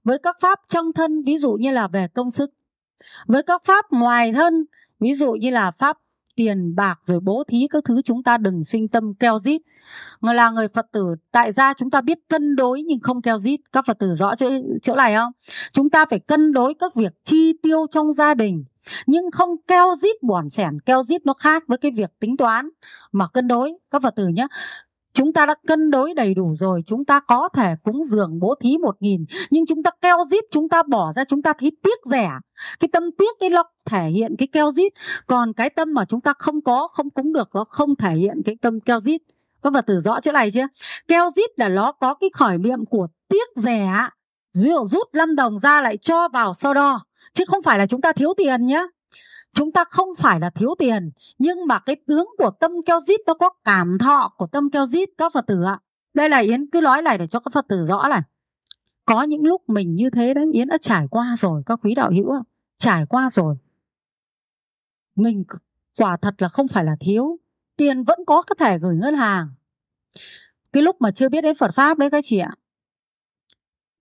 Với 0.05 0.19
các 0.19 0.37
pháp 0.41 0.59
trong 0.69 0.93
thân, 0.93 1.23
ví 1.23 1.39
dụ 1.39 1.53
như 1.53 1.71
là 1.71 1.89
về 1.89 2.09
công 2.15 2.31
sức. 2.31 2.51
Với 3.27 3.43
các 3.43 3.65
pháp 3.65 3.85
ngoài 3.91 4.33
thân, 4.33 4.65
ví 5.01 5.15
dụ 5.15 5.33
như 5.33 5.51
là 5.51 5.71
pháp 5.71 5.97
tiền 6.39 6.75
bạc 6.77 6.99
rồi 7.05 7.21
bố 7.21 7.45
thí 7.49 7.67
các 7.71 7.85
thứ 7.85 8.01
chúng 8.05 8.23
ta 8.23 8.37
đừng 8.37 8.65
sinh 8.65 8.89
tâm 8.89 9.15
keo 9.15 9.39
dít 9.39 9.61
người 10.21 10.35
là 10.35 10.51
người 10.51 10.69
phật 10.69 10.87
tử 10.93 11.15
tại 11.33 11.53
gia 11.53 11.75
chúng 11.75 11.91
ta 11.91 12.01
biết 12.01 12.19
cân 12.29 12.57
đối 12.57 12.83
nhưng 12.83 13.01
không 13.01 13.23
keo 13.23 13.39
dít 13.39 13.61
các 13.73 13.85
phật 13.87 13.99
tử 13.99 14.15
rõ 14.15 14.35
chỗ, 14.37 14.51
chỗ 14.83 14.95
này 14.95 15.15
không? 15.15 15.33
Chúng 15.73 15.91
ta 15.91 16.05
phải 16.11 16.19
cân 16.19 16.53
đối 16.53 16.75
các 16.81 16.95
việc 16.95 17.13
chi 17.25 17.53
tiêu 17.63 17.87
trong 17.91 18.13
gia 18.13 18.35
đình. 18.35 18.65
Nhưng 19.07 19.31
không 19.31 19.49
keo 19.67 19.95
dít 20.03 20.23
buồn 20.23 20.51
sẻn 20.51 20.81
keo 20.87 21.03
dít 21.03 21.27
nó 21.27 21.35
khác 21.35 21.63
với 21.69 21.79
cái 21.79 21.91
việc 21.97 22.11
tính 22.21 22.37
toán. 22.37 22.69
Mà 23.13 23.29
cân 23.29 23.49
đối 23.49 23.73
các 23.91 24.03
phật 24.03 24.15
tử 24.17 24.29
nhé 24.29 24.47
Chúng 25.15 25.33
ta 25.33 25.47
đã 25.47 25.55
cân 25.67 25.91
đối 25.91 26.15
đầy 26.15 26.35
đủ 26.35 26.55
rồi, 26.55 26.83
Chúng 26.87 27.05
ta 27.05 27.21
có 27.21 27.49
thể 27.55 27.75
cúng 27.83 28.05
dường 28.05 28.39
bố 28.39 28.55
thí 28.61 28.79
một 28.79 28.97
nghìn, 29.01 29.25
Nhưng 29.51 29.67
chúng 29.67 29.83
ta 29.83 29.91
keo 30.03 30.25
rít, 30.31 30.45
Chúng 30.51 30.69
ta 30.69 30.83
bỏ 30.83 31.13
ra, 31.17 31.25
chúng 31.25 31.43
ta 31.43 31.53
thấy 31.59 31.73
tiếc 31.83 31.99
rẻ. 32.05 32.31
Cái 32.81 32.89
tâm 32.93 33.03
tiếc 33.19 33.37
cái 33.41 33.51
nó 33.51 33.63
thể 33.85 34.09
hiện 34.09 34.37
cái 34.39 34.49
keo 34.53 34.71
rít, 34.71 34.93
Còn 35.27 35.53
cái 35.53 35.71
tâm 35.71 35.95
mà 35.95 36.05
chúng 36.05 36.21
ta 36.21 36.33
không 36.39 36.61
có, 36.61 36.89
Không 36.93 37.11
cúng 37.11 37.33
được, 37.33 37.49
nó 37.55 37.65
không 37.65 37.97
thể 37.97 38.15
hiện 38.15 38.43
cái 38.45 38.57
tâm 38.61 38.81
keo 38.81 39.01
rít. 39.01 39.23
Có 39.61 39.71
vật 39.71 39.85
từ 39.87 40.01
rõ 40.01 40.21
chỗ 40.21 40.33
này 40.33 40.51
chưa? 40.51 40.67
Keo 41.09 41.31
rít 41.31 41.51
là 41.57 41.69
nó 41.69 41.93
có 41.93 42.15
cái 42.15 42.31
khởi 42.35 42.59
niệm 42.59 42.85
của 42.85 43.07
tiếc 43.29 43.49
rẻ 43.57 44.09
Ví 44.55 44.71
dụ 44.71 44.85
rút 44.85 45.09
5 45.13 45.37
đồng 45.37 45.59
ra 45.59 45.81
lại 45.81 45.97
cho 45.97 46.29
vào 46.29 46.55
so 46.55 46.75
đo, 46.75 47.01
Chứ 47.33 47.45
không 47.49 47.63
phải 47.63 47.79
là 47.79 47.87
chúng 47.87 48.01
ta 48.01 48.13
thiếu 48.13 48.35
tiền 48.37 48.67
nhé 48.67 48.87
chúng 49.53 49.73
ta 49.73 49.85
không 49.91 50.09
phải 50.19 50.41
là 50.41 50.51
thiếu 50.51 50.75
tiền, 50.79 51.11
nhưng 51.39 51.67
mà 51.67 51.79
cái 51.79 51.97
tướng 52.07 52.27
của 52.39 52.51
tâm 52.61 52.73
keo 52.87 53.01
dít 53.01 53.21
nó 53.27 53.35
có 53.35 53.51
cảm 53.65 53.99
thọ 53.99 54.35
của 54.37 54.47
tâm 54.47 54.71
keo 54.71 54.87
dít 54.87 55.09
các 55.19 55.33
phật 55.33 55.47
tử 55.47 55.63
ạ. 55.63 55.79
Đây 56.15 56.29
là 56.29 56.39
yến, 56.39 56.67
cứ 56.73 56.81
nói 56.81 57.03
này 57.03 57.19
để 57.19 57.27
cho 57.27 57.41
các 57.41 57.51
phật 57.55 57.69
tử 57.69 57.85
rõ 57.85 58.09
này. 58.09 58.21
Có 59.05 59.23
những 59.23 59.45
lúc 59.45 59.63
mình 59.67 59.95
như 59.95 60.11
thế 60.11 60.35
đấy, 60.35 60.45
yến 60.53 60.69
đã 60.69 60.79
trải 60.79 61.07
qua 61.11 61.35
rồi, 61.39 61.63
các 61.67 61.79
quý 61.83 61.95
đạo 61.95 62.11
hữu 62.11 62.33
trải 62.79 63.07
qua 63.07 63.31
rồi. 63.31 63.57
Mình 65.17 65.45
quả 65.99 66.17
thật 66.23 66.35
là 66.39 66.49
không 66.49 66.69
phải 66.69 66.85
là 66.85 66.97
thiếu. 67.01 67.39
Tiền 67.77 68.05
vẫn 68.05 68.19
có 68.27 68.43
có 68.43 68.55
thể 68.55 68.79
gửi 68.79 68.97
ngân 68.97 69.15
hàng. 69.15 69.49
Cái 70.73 70.83
lúc 70.83 70.97
mà 71.01 71.11
chưa 71.11 71.29
biết 71.29 71.41
đến 71.41 71.55
phật 71.59 71.71
pháp 71.75 71.99
đấy 71.99 72.11
các 72.11 72.21
chị 72.25 72.39
ạ. 72.39 72.51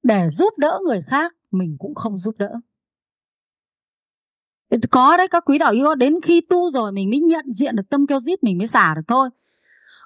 Để 0.04 0.30
giúp 0.30 0.54
đỡ 0.58 0.80
người 0.86 1.02
khác, 1.02 1.36
mình 1.52 1.76
cũng 1.80 1.96
không 1.96 2.18
giúp 2.18 2.36
đỡ 2.38 2.54
có 4.92 5.18
đấy, 5.18 5.28
các 5.28 5.46
quý 5.46 5.58
đạo 5.58 5.74
hữu 5.74 5.96
đến 5.96 6.22
khi 6.22 6.42
tu 6.42 6.70
rồi 6.70 6.92
mình 6.92 7.10
mới 7.10 7.20
nhận 7.20 7.46
diện 7.54 7.76
được 7.76 7.90
tâm 7.90 8.08
keo 8.08 8.20
rít, 8.20 8.44
mình 8.44 8.58
mới 8.58 8.68
xả 8.68 8.94
được 8.96 9.02
thôi. 9.08 9.30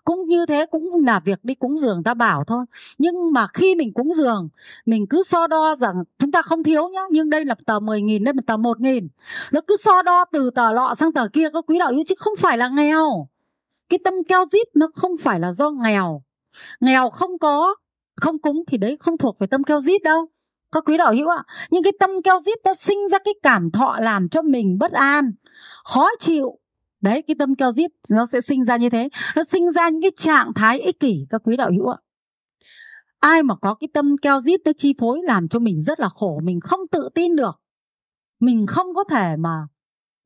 Cũng 0.03 0.27
như 0.27 0.45
thế, 0.45 0.65
cũng 0.71 1.05
là 1.05 1.19
việc 1.19 1.39
đi 1.43 1.55
cúng 1.55 1.77
dường, 1.77 2.03
ta 2.03 2.13
bảo 2.13 2.43
thôi. 2.47 2.65
Nhưng 2.97 3.33
mà 3.33 3.47
khi 3.53 3.75
mình 3.75 3.93
cúng 3.93 4.13
dường, 4.13 4.49
mình 4.85 5.07
cứ 5.09 5.23
so 5.23 5.47
đo 5.47 5.75
rằng, 5.75 6.03
chúng 6.19 6.31
ta 6.31 6.41
không 6.41 6.63
thiếu 6.63 6.89
nhá, 6.89 7.01
nhưng 7.11 7.29
đây 7.29 7.45
là 7.45 7.55
tờ 7.65 7.79
10 7.79 8.01
nghìn, 8.01 8.23
đây 8.23 8.33
là 8.33 8.41
tờ 8.45 8.57
1 8.57 8.79
nghìn. 8.79 9.07
Nó 9.51 9.61
cứ 9.67 9.75
so 9.79 10.01
đo 10.01 10.25
từ 10.31 10.49
tờ 10.49 10.71
lọ 10.71 10.95
sang 10.97 11.13
tờ 11.13 11.27
kia, 11.33 11.49
các 11.53 11.63
quý 11.67 11.79
đạo 11.79 11.91
hữu 11.91 12.03
chứ 12.07 12.15
không 12.17 12.33
phải 12.37 12.57
là 12.57 12.69
nghèo. 12.69 13.27
Cái 13.89 13.99
tâm 14.03 14.13
keo 14.27 14.45
dít 14.45 14.67
nó 14.75 14.87
không 14.95 15.11
phải 15.17 15.39
là 15.39 15.51
do 15.51 15.69
nghèo. 15.69 16.21
Nghèo 16.79 17.09
không 17.09 17.37
có, 17.39 17.75
không 18.15 18.39
cúng 18.39 18.63
thì 18.67 18.77
đấy 18.77 18.97
không 18.99 19.17
thuộc 19.17 19.39
về 19.39 19.47
tâm 19.47 19.63
keo 19.63 19.81
dít 19.81 20.03
đâu 20.03 20.27
các 20.71 20.83
quý 20.85 20.97
đạo 20.97 21.13
hữu 21.13 21.27
ạ. 21.27 21.43
Những 21.69 21.83
cái 21.83 21.93
tâm 21.99 22.09
keo 22.23 22.39
dít 22.39 22.57
nó 22.63 22.73
sinh 22.73 23.07
ra 23.11 23.17
cái 23.25 23.33
cảm 23.43 23.71
thọ 23.71 23.97
làm 23.99 24.29
cho 24.29 24.41
mình 24.41 24.77
bất 24.79 24.91
an. 24.91 25.31
Khó 25.83 26.09
chịu. 26.19 26.57
Đấy, 27.01 27.23
cái 27.27 27.35
tâm 27.39 27.55
keo 27.55 27.71
giết 27.71 27.91
nó 28.11 28.25
sẽ 28.25 28.41
sinh 28.41 28.65
ra 28.65 28.77
như 28.77 28.89
thế. 28.89 29.09
Nó 29.35 29.43
sinh 29.43 29.71
ra 29.71 29.89
những 29.89 30.01
cái 30.01 30.11
trạng 30.17 30.53
thái 30.55 30.79
ích 30.79 30.99
kỷ, 30.99 31.25
các 31.29 31.41
quý 31.43 31.57
đạo 31.57 31.71
hữu 31.71 31.87
ạ. 31.87 31.97
Ai 33.19 33.43
mà 33.43 33.55
có 33.55 33.73
cái 33.73 33.87
tâm 33.93 34.15
keo 34.21 34.39
giết 34.39 34.61
nó 34.65 34.71
chi 34.77 34.93
phối 34.99 35.19
làm 35.23 35.47
cho 35.47 35.59
mình 35.59 35.79
rất 35.79 35.99
là 35.99 36.09
khổ, 36.09 36.39
mình 36.43 36.59
không 36.59 36.79
tự 36.91 37.09
tin 37.15 37.35
được. 37.35 37.61
Mình 38.39 38.65
không 38.67 38.93
có 38.95 39.03
thể 39.03 39.35
mà 39.39 39.67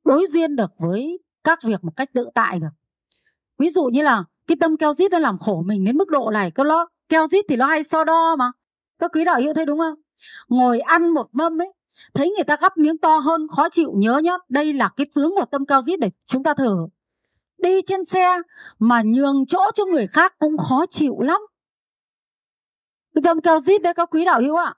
đối 0.05 0.25
duyên 0.27 0.55
được 0.55 0.71
với 0.77 1.19
các 1.43 1.59
việc 1.63 1.83
một 1.83 1.91
cách 1.95 2.09
tự 2.13 2.29
tại 2.35 2.59
được. 2.59 2.67
Ví 3.59 3.69
dụ 3.69 3.83
như 3.83 4.03
là 4.03 4.23
cái 4.47 4.55
tâm 4.59 4.77
keo 4.77 4.93
giết 4.93 5.11
nó 5.11 5.19
làm 5.19 5.37
khổ 5.37 5.63
mình 5.65 5.85
đến 5.85 5.97
mức 5.97 6.09
độ 6.09 6.31
này 6.33 6.51
cái 6.51 6.65
nó 6.69 6.87
keo 7.09 7.27
giết 7.27 7.45
thì 7.49 7.55
nó 7.55 7.65
hay 7.67 7.83
so 7.83 8.03
đo 8.03 8.35
mà. 8.35 8.51
Các 8.99 9.11
quý 9.13 9.23
đạo 9.25 9.41
hữu 9.41 9.53
thấy 9.53 9.65
đúng 9.65 9.79
không? 9.79 10.04
Ngồi 10.47 10.79
ăn 10.79 11.09
một 11.09 11.27
mâm 11.31 11.61
ấy, 11.61 11.73
thấy 12.13 12.33
người 12.35 12.43
ta 12.43 12.57
gắp 12.61 12.77
miếng 12.77 12.97
to 12.97 13.17
hơn, 13.17 13.47
khó 13.47 13.69
chịu, 13.69 13.91
nhớ 13.95 14.21
nhá, 14.23 14.33
đây 14.49 14.73
là 14.73 14.89
cái 14.97 15.07
tướng 15.15 15.31
của 15.35 15.45
tâm 15.51 15.65
cao 15.65 15.81
giết 15.81 15.99
để 15.99 16.09
chúng 16.25 16.43
ta 16.43 16.53
thử 16.53 16.87
đi 17.57 17.81
trên 17.85 18.05
xe 18.05 18.27
mà 18.79 19.01
nhường 19.05 19.45
chỗ 19.45 19.59
cho 19.75 19.85
người 19.85 20.07
khác 20.07 20.33
cũng 20.39 20.57
khó 20.57 20.85
chịu 20.91 21.19
lắm. 21.19 21.41
Cái 23.15 23.21
tâm 23.23 23.41
cao 23.41 23.59
giết 23.59 23.81
đấy, 23.81 23.93
các 23.93 24.09
quý 24.11 24.25
đạo 24.25 24.41
hữu 24.41 24.55
ạ. 24.55 24.73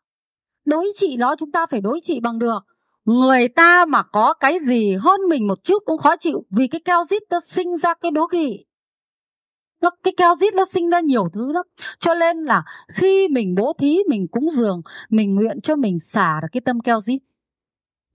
Đối 0.66 0.92
trị 0.96 1.16
nó, 1.18 1.36
chúng 1.36 1.52
ta 1.52 1.66
phải 1.66 1.82
đối 1.82 2.00
trị 2.04 2.20
bằng 2.20 2.40
được. 2.40 2.60
Người 3.06 3.48
ta 3.48 3.86
mà 3.86 4.04
có 4.04 4.34
cái 4.34 4.60
gì 4.60 4.96
hơn 4.96 5.22
mình 5.30 5.48
một 5.48 5.64
chút 5.64 5.84
cũng 5.86 5.98
khó 5.98 6.18
chịu, 6.18 6.46
vì 6.50 6.68
cái 6.68 6.82
cao 6.86 7.04
dít 7.04 7.24
nó 7.30 7.40
sinh 7.40 7.78
ra 7.78 7.94
cái 7.94 8.12
đố 8.12 8.28
kỵ 8.28 8.66
nó, 9.82 9.90
cái 10.04 10.14
keo 10.18 10.36
dít 10.36 10.54
nó 10.54 10.66
sinh 10.66 10.90
ra 10.90 11.00
nhiều 11.00 11.30
thứ 11.34 11.52
lắm. 11.52 11.66
Cho 12.00 12.14
nên 12.14 12.38
là 12.38 12.64
khi 12.94 13.28
mình 13.28 13.56
bố 13.56 13.74
thí, 13.80 13.98
mình 14.10 14.28
cúng 14.32 14.50
dường, 14.52 14.82
mình 15.10 15.36
nguyện 15.36 15.62
cho 15.62 15.76
mình 15.76 16.00
xả 16.00 16.40
được 16.42 16.48
cái 16.52 16.62
tâm 16.62 16.80
keo 16.80 17.00
dít 17.00 17.22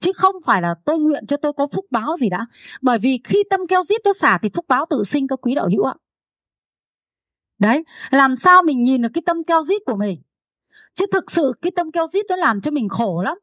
chứ 0.02 0.12
không 0.16 0.35
phải 0.45 0.62
là 0.62 0.75
tôi 0.85 0.99
nguyện 0.99 1.26
cho 1.26 1.37
tôi 1.37 1.52
có 1.57 1.66
phúc 1.73 1.87
báo 1.90 2.16
gì 2.21 2.28
đã. 2.28 2.47
Bởi 2.83 2.99
vì 2.99 3.21
khi 3.25 3.42
tâm 3.50 3.61
keo 3.66 3.83
dít 3.83 4.00
nó 4.04 4.12
xả 4.12 4.38
thì 4.42 4.49
phúc 4.54 4.64
báo 4.69 4.87
tự 4.90 5.02
sinh 5.02 5.28
các 5.28 5.38
quý 5.42 5.54
đạo 5.54 5.69
hữu 5.73 5.85
ạ. 5.85 5.95
Đấy, 7.59 7.85
làm 8.11 8.37
sao 8.37 8.62
mình 8.62 8.83
nhìn 8.83 9.02
được 9.02 9.09
cái 9.14 9.23
tâm 9.26 9.45
keo 9.45 9.62
dít 9.62 9.83
của 9.87 9.97
mình? 9.97 10.23
Chứ 10.95 11.07
thực 11.12 11.31
sự 11.31 11.52
cái 11.62 11.73
tâm 11.76 11.92
keo 11.92 12.07
dít 12.07 12.26
nó 12.28 12.37
làm 12.37 12.61
cho 12.61 12.71
mình 12.71 12.88
khổ 12.88 13.23
lắm. 13.23 13.38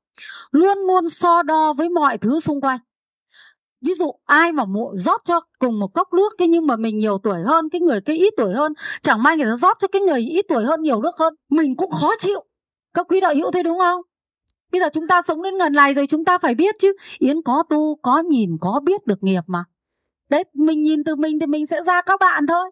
Luôn 0.51 0.77
luôn 0.87 1.09
so 1.09 1.43
đo 1.43 1.73
với 1.73 1.89
mọi 1.89 2.17
thứ 2.17 2.39
xung 2.39 2.61
quanh 2.61 2.79
ví 3.81 3.93
dụ, 3.93 4.11
ai 4.25 4.51
mà 4.51 4.65
mụ 4.65 4.91
rót 4.95 5.21
cho 5.25 5.39
cùng 5.59 5.79
một 5.79 5.87
cốc 5.93 6.13
nước, 6.13 6.29
thế 6.39 6.47
nhưng 6.47 6.67
mà 6.67 6.75
mình 6.75 6.97
nhiều 6.97 7.17
tuổi 7.23 7.39
hơn, 7.45 7.69
cái 7.69 7.81
người 7.81 8.01
cái 8.01 8.17
ít 8.17 8.33
tuổi 8.37 8.53
hơn, 8.53 8.73
chẳng 9.01 9.23
may 9.23 9.37
người 9.37 9.45
ta 9.51 9.55
rót 9.55 9.77
cho 9.79 9.87
cái 9.87 10.01
người 10.01 10.19
ít 10.19 10.45
tuổi 10.49 10.65
hơn 10.65 10.81
nhiều 10.81 11.01
nước 11.01 11.17
hơn, 11.19 11.33
mình 11.49 11.75
cũng 11.75 11.91
khó 11.91 12.11
chịu. 12.19 12.43
Các 12.93 13.05
quý 13.09 13.19
đạo 13.19 13.33
hữu 13.35 13.51
thế 13.51 13.63
đúng 13.63 13.79
không? 13.79 14.01
Bây 14.71 14.81
giờ 14.81 14.87
chúng 14.93 15.07
ta 15.07 15.21
sống 15.21 15.41
đến 15.43 15.57
gần 15.57 15.73
này 15.73 15.93
rồi, 15.93 16.07
chúng 16.07 16.25
ta 16.25 16.37
phải 16.37 16.55
biết 16.55 16.75
chứ. 16.79 16.93
Yến 17.17 17.41
có 17.41 17.63
tu, 17.69 17.95
có 18.01 18.19
nhìn, 18.19 18.49
có 18.61 18.81
biết 18.83 19.05
được 19.05 19.23
nghiệp 19.23 19.41
mà. 19.47 19.63
Đấy, 20.29 20.43
mình 20.53 20.81
nhìn 20.81 21.03
từ 21.03 21.15
mình 21.15 21.39
thì 21.39 21.45
mình 21.45 21.65
sẽ 21.65 21.83
ra 21.83 22.01
các 22.01 22.19
bạn 22.19 22.47
thôi. 22.47 22.71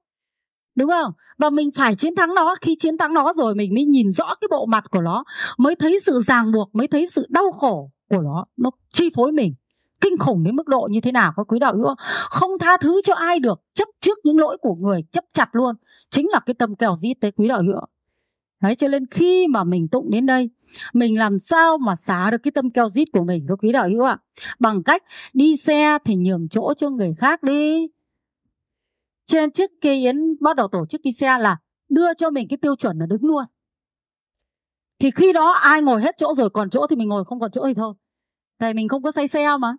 Đúng 0.75 0.89
không? 0.89 1.11
Và 1.37 1.49
mình 1.49 1.69
phải 1.75 1.95
chiến 1.95 2.15
thắng 2.15 2.35
nó. 2.35 2.55
Khi 2.61 2.75
chiến 2.79 2.97
thắng 2.97 3.13
nó 3.13 3.33
rồi, 3.33 3.55
mình 3.55 3.73
mới 3.73 3.85
nhìn 3.85 4.11
rõ 4.11 4.33
cái 4.41 4.47
bộ 4.51 4.65
mặt 4.65 4.83
của 4.91 5.01
nó, 5.01 5.23
mới 5.57 5.75
thấy 5.75 5.99
sự 5.99 6.21
ràng 6.21 6.51
buộc, 6.51 6.75
mới 6.75 6.87
thấy 6.87 7.05
sự 7.05 7.25
đau 7.29 7.51
khổ 7.51 7.91
của 8.09 8.21
nó 8.21 8.45
nó 8.57 8.69
chi 8.93 9.09
phối 9.15 9.31
mình 9.31 9.53
kinh 10.01 10.17
khủng 10.17 10.43
đến 10.43 10.55
mức 10.55 10.67
độ 10.67 10.87
như 10.91 11.01
thế 11.01 11.11
nào 11.11 11.33
các 11.37 11.43
quý 11.47 11.59
đạo 11.59 11.75
hữu? 11.75 11.95
Không 12.29 12.51
tha 12.59 12.77
thứ 12.81 13.01
cho 13.03 13.13
ai 13.13 13.39
được 13.39 13.61
chấp 13.73 13.87
trước 14.01 14.17
những 14.23 14.39
lỗi 14.39 14.57
của 14.61 14.75
người 14.75 15.01
chấp 15.11 15.23
chặt 15.33 15.49
luôn. 15.51 15.75
Chính 16.09 16.27
là 16.29 16.39
cái 16.45 16.53
tâm 16.53 16.75
kèo 16.75 16.95
giết 16.95 17.13
tới 17.21 17.31
quý 17.31 17.47
đạo 17.47 17.63
hữu 17.63 17.81
Đấy, 18.61 18.75
cho 18.75 18.87
nên 18.87 19.05
khi 19.05 19.47
mà 19.47 19.63
mình 19.63 19.87
tụng 19.87 20.09
đến 20.09 20.25
đây 20.25 20.49
Mình 20.93 21.19
làm 21.19 21.39
sao 21.39 21.77
mà 21.77 21.95
xả 21.95 22.31
được 22.31 22.37
cái 22.43 22.51
tâm 22.51 22.69
keo 22.69 22.89
dít 22.89 23.07
của 23.13 23.23
mình 23.23 23.45
Các 23.49 23.59
quý 23.61 23.71
đạo 23.71 23.89
hữu 23.89 24.03
ạ? 24.03 24.17
Bằng 24.59 24.83
cách 24.83 25.03
đi 25.33 25.55
xe 25.55 25.97
thì 26.05 26.15
nhường 26.15 26.47
chỗ 26.49 26.73
cho 26.77 26.89
người 26.89 27.13
khác 27.17 27.43
đi. 27.43 27.87
Trên 29.25 29.51
trước 29.51 29.71
kia 29.81 29.93
Yến 29.93 30.35
bắt 30.39 30.55
đầu 30.55 30.67
tổ 30.71 30.85
chức 30.89 31.01
đi 31.01 31.11
xe 31.11 31.37
là 31.37 31.57
Đưa 31.89 32.13
cho 32.13 32.29
mình 32.29 32.47
cái 32.47 32.57
tiêu 32.57 32.75
chuẩn 32.75 32.97
là 32.97 33.05
đứng 33.05 33.25
luôn. 33.25 33.43
Thì 34.99 35.11
khi 35.11 35.33
đó 35.33 35.51
ai 35.51 35.81
ngồi 35.81 36.01
hết 36.01 36.15
chỗ 36.17 36.33
rồi 36.33 36.49
Còn 36.49 36.69
chỗ 36.69 36.87
thì 36.89 36.95
mình 36.95 37.09
ngồi 37.09 37.25
không 37.25 37.39
còn 37.39 37.51
chỗ 37.51 37.63
thì 37.65 37.73
thôi. 37.73 37.93
Tại 38.59 38.73
mình 38.73 38.87
không 38.87 39.03
có 39.03 39.11
say 39.11 39.27
xe 39.27 39.47
mà. 39.59 39.75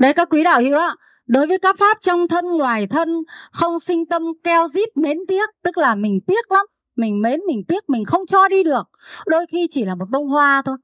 Đấy, 0.00 0.12
các 0.12 0.28
quý 0.30 0.44
đạo 0.44 0.60
hữu 0.60 0.78
ạ, 0.78 0.96
Đối 1.26 1.46
với 1.46 1.58
các 1.58 1.76
pháp 1.78 1.98
trong 2.00 2.28
thân, 2.28 2.44
ngoài 2.44 2.86
thân, 2.86 3.08
Không 3.52 3.80
sinh 3.80 4.06
tâm, 4.06 4.22
keo 4.44 4.68
dít 4.68 4.96
mến 4.96 5.18
tiếc, 5.28 5.50
Tức 5.62 5.78
là 5.78 5.94
mình 5.94 6.20
tiếc 6.26 6.52
lắm, 6.52 6.66
Mình 6.96 7.22
mến, 7.22 7.40
mình 7.46 7.64
tiếc, 7.68 7.90
mình 7.90 8.04
không 8.04 8.26
cho 8.26 8.48
đi 8.48 8.62
được. 8.62 8.88
Đôi 9.26 9.46
khi 9.52 9.66
chỉ 9.70 9.84
là 9.84 9.94
một 9.94 10.04
bông 10.10 10.28
hoa 10.28 10.62
thôi. 10.64 10.76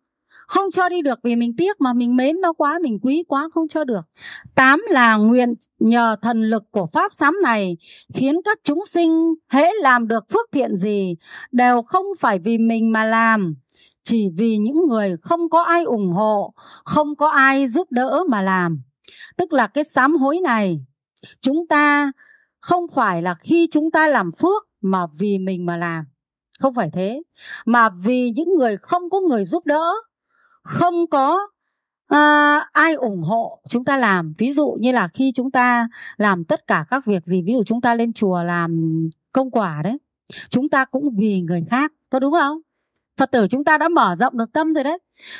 Không 0.46 0.70
cho 0.70 0.88
đi 0.88 1.02
được 1.02 1.18
vì 1.22 1.36
mình 1.36 1.52
tiếc 1.56 1.80
mà 1.80 1.92
mình 1.92 2.16
mến 2.16 2.40
nó 2.40 2.52
quá, 2.52 2.78
mình 2.82 2.98
quý 3.02 3.24
quá, 3.28 3.48
không 3.54 3.68
cho 3.68 3.84
được. 3.84 4.00
Tám 4.54 4.82
là 4.88 5.16
nguyện 5.16 5.54
nhờ 5.78 6.16
thần 6.22 6.42
lực 6.42 6.62
của 6.70 6.86
pháp 6.92 7.12
sám 7.12 7.36
này 7.42 7.76
khiến 8.14 8.40
các 8.44 8.58
chúng 8.62 8.84
sinh 8.84 9.34
hễ 9.48 9.66
làm 9.80 10.08
được 10.08 10.24
phước 10.32 10.46
thiện 10.52 10.76
gì 10.76 11.14
đều 11.52 11.82
không 11.82 12.06
phải 12.20 12.38
vì 12.38 12.58
mình 12.58 12.92
mà 12.92 13.04
làm. 13.04 13.54
Chỉ 14.02 14.28
vì 14.36 14.56
những 14.56 14.88
người 14.88 15.16
không 15.22 15.48
có 15.50 15.62
ai 15.62 15.84
ủng 15.84 16.12
hộ, 16.12 16.54
không 16.84 17.16
có 17.16 17.28
ai 17.28 17.66
giúp 17.66 17.92
đỡ 17.92 18.24
mà 18.28 18.42
làm 18.42 18.82
tức 19.36 19.52
là 19.52 19.66
cái 19.66 19.84
sám 19.84 20.16
hối 20.16 20.40
này 20.40 20.80
chúng 21.40 21.66
ta 21.66 22.12
không 22.60 22.84
phải 22.94 23.22
là 23.22 23.34
khi 23.34 23.68
chúng 23.70 23.90
ta 23.90 24.08
làm 24.08 24.30
phước 24.32 24.62
mà 24.80 25.06
vì 25.18 25.38
mình 25.38 25.66
mà 25.66 25.76
làm. 25.76 26.04
Không 26.60 26.74
phải 26.74 26.90
thế. 26.92 27.22
Mà 27.66 27.88
vì 27.88 28.30
những 28.30 28.54
người 28.58 28.76
không 28.76 29.10
có 29.10 29.20
người 29.20 29.44
giúp 29.44 29.66
đỡ 29.66 29.92
không 30.62 31.06
có 31.10 31.38
à, 32.06 32.58
ai 32.72 32.94
ủng 32.94 33.22
hộ 33.22 33.62
chúng 33.68 33.84
ta 33.84 33.96
làm. 33.96 34.32
Ví 34.38 34.52
dụ 34.52 34.76
như 34.80 34.92
là 34.92 35.08
khi 35.08 35.32
chúng 35.34 35.50
ta 35.50 35.88
làm 36.16 36.44
tất 36.44 36.66
cả 36.66 36.84
các 36.90 37.06
việc 37.06 37.24
gì 37.24 37.42
ví 37.42 37.52
dụ 37.52 37.62
chúng 37.62 37.80
ta 37.80 37.94
lên 37.94 38.12
chùa 38.12 38.42
làm 38.42 39.00
công 39.32 39.50
quả 39.50 39.80
đấy 39.84 39.98
chúng 40.50 40.68
ta 40.68 40.84
cũng 40.84 41.16
vì 41.16 41.40
người 41.40 41.64
khác 41.70 41.92
có 42.10 42.18
đúng 42.18 42.32
không? 42.32 42.58
Phật 43.16 43.30
tử 43.30 43.46
chúng 43.50 43.64
ta 43.64 43.78
đã 43.78 43.88
mở 43.88 44.14
rộng 44.18 44.38
được 44.38 44.52
tâm 44.52 44.72
rồi 44.72 44.84
đấy. 44.84 44.98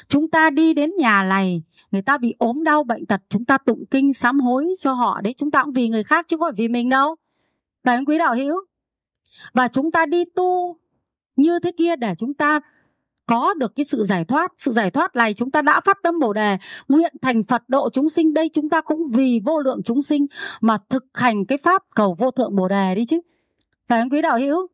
Chúng 0.09 0.31
ta 0.31 0.51
đi 0.51 0.75
đến 0.75 0.91
nhà 0.99 1.23
này 1.23 1.63
người 1.91 2.03
ta 2.03 2.19
bị 2.19 2.35
ốm 2.39 2.65
đau 2.65 2.85
bệnh 2.85 3.07
tật, 3.07 3.21
chúng 3.29 3.45
ta 3.45 3.59
tụng 3.59 3.85
kinh 3.91 4.13
sám 4.13 4.41
hối 4.41 4.75
cho 4.79 4.93
họ 4.93 5.21
đấy. 5.21 5.35
Chúng 5.39 5.51
ta 5.51 5.63
cũng 5.63 5.73
vì 5.73 5.89
người 5.89 6.03
khác 6.03 6.27
chứ 6.29 6.37
không 6.37 6.47
phải 6.47 6.57
vì 6.57 6.69
mình 6.69 6.89
đâu. 6.89 7.17
Đấy, 7.85 7.99
quý 8.07 8.19
đạo 8.19 8.35
hữu. 8.35 8.61
Và 9.53 9.69
chúng 9.69 9.91
ta 9.91 10.07
đi 10.07 10.25
tu 10.25 10.77
như 11.37 11.59
thế 11.59 11.73
kia 11.77 11.97
để 11.97 12.15
chúng 12.19 12.35
ta 12.35 12.61
có 13.27 13.55
được 13.55 13.73
cái 13.77 13.85
sự 13.85 14.05
giải 14.05 14.25
thoát. 14.25 14.53
Sự 14.59 14.73
giải 14.73 14.91
thoát 14.91 15.17
này 15.17 15.35
chúng 15.35 15.51
ta 15.51 15.63
đã 15.63 15.81
phát 15.81 15.99
tâm 16.03 16.19
bồ 16.19 16.33
đề, 16.33 16.59
nguyện 16.89 17.15
thành 17.23 17.45
phật 17.45 17.63
độ 17.69 17.91
chúng 17.93 18.09
sinh. 18.09 18.35
Đây 18.35 18.51
chúng 18.55 18.69
ta 18.69 18.81
cũng 18.81 19.09
vì 19.09 19.41
vô 19.45 19.61
lượng 19.61 19.81
chúng 19.85 20.03
sinh 20.03 20.27
mà 20.61 20.79
thực 20.89 21.05
hành 21.15 21.45
cái 21.45 21.59
pháp 21.59 21.83
cầu 21.95 22.17
vô 22.19 22.31
thượng 22.31 22.57
bồ 22.57 22.69
đề 22.69 22.95
đi 22.95 23.05
chứ. 23.05 23.21
Phải 23.89 24.01
không 24.01 24.11
quý 24.11 24.23
đạo 24.23 24.39
hữu? 24.39 24.67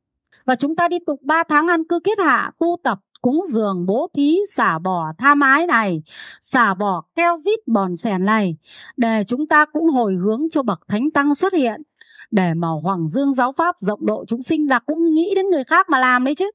Và 0.44 0.56
chúng 0.56 0.76
ta 0.76 0.88
đi 0.88 0.98
tục 1.06 1.20
3 1.22 1.42
tháng 1.48 1.66
ăn 1.66 1.84
cư 1.84 2.00
kết 2.04 2.18
hạ, 2.18 2.52
tu 2.58 2.76
tập, 2.84 2.98
cúng 3.22 3.40
dường, 3.48 3.86
bố 3.86 4.08
thí, 4.14 4.38
xả 4.50 4.78
bỏ 4.78 5.12
tha 5.18 5.34
mái 5.34 5.66
này, 5.66 6.02
xả 6.40 6.74
bỏ 6.74 7.02
keo 7.14 7.36
rít 7.36 7.58
bòn 7.66 7.96
sèn 7.96 8.24
này, 8.24 8.56
để 8.96 9.24
chúng 9.28 9.46
ta 9.46 9.64
cũng 9.64 9.88
hồi 9.88 10.14
hướng 10.14 10.46
cho 10.52 10.62
bậc 10.62 10.80
thánh 10.88 11.10
tăng 11.10 11.34
xuất 11.34 11.52
hiện. 11.52 11.82
Để 12.30 12.54
mà 12.54 12.68
hoàng 12.82 13.08
dương 13.08 13.34
giáo 13.34 13.52
pháp 13.52 13.76
rộng 13.78 14.06
độ 14.06 14.24
chúng 14.28 14.42
sinh 14.42 14.70
là 14.70 14.78
cũng 14.78 15.14
nghĩ 15.14 15.32
đến 15.36 15.48
người 15.50 15.64
khác 15.64 15.88
mà 15.90 15.98
làm 15.98 16.24
đấy 16.24 16.34
chứ. 16.34 16.50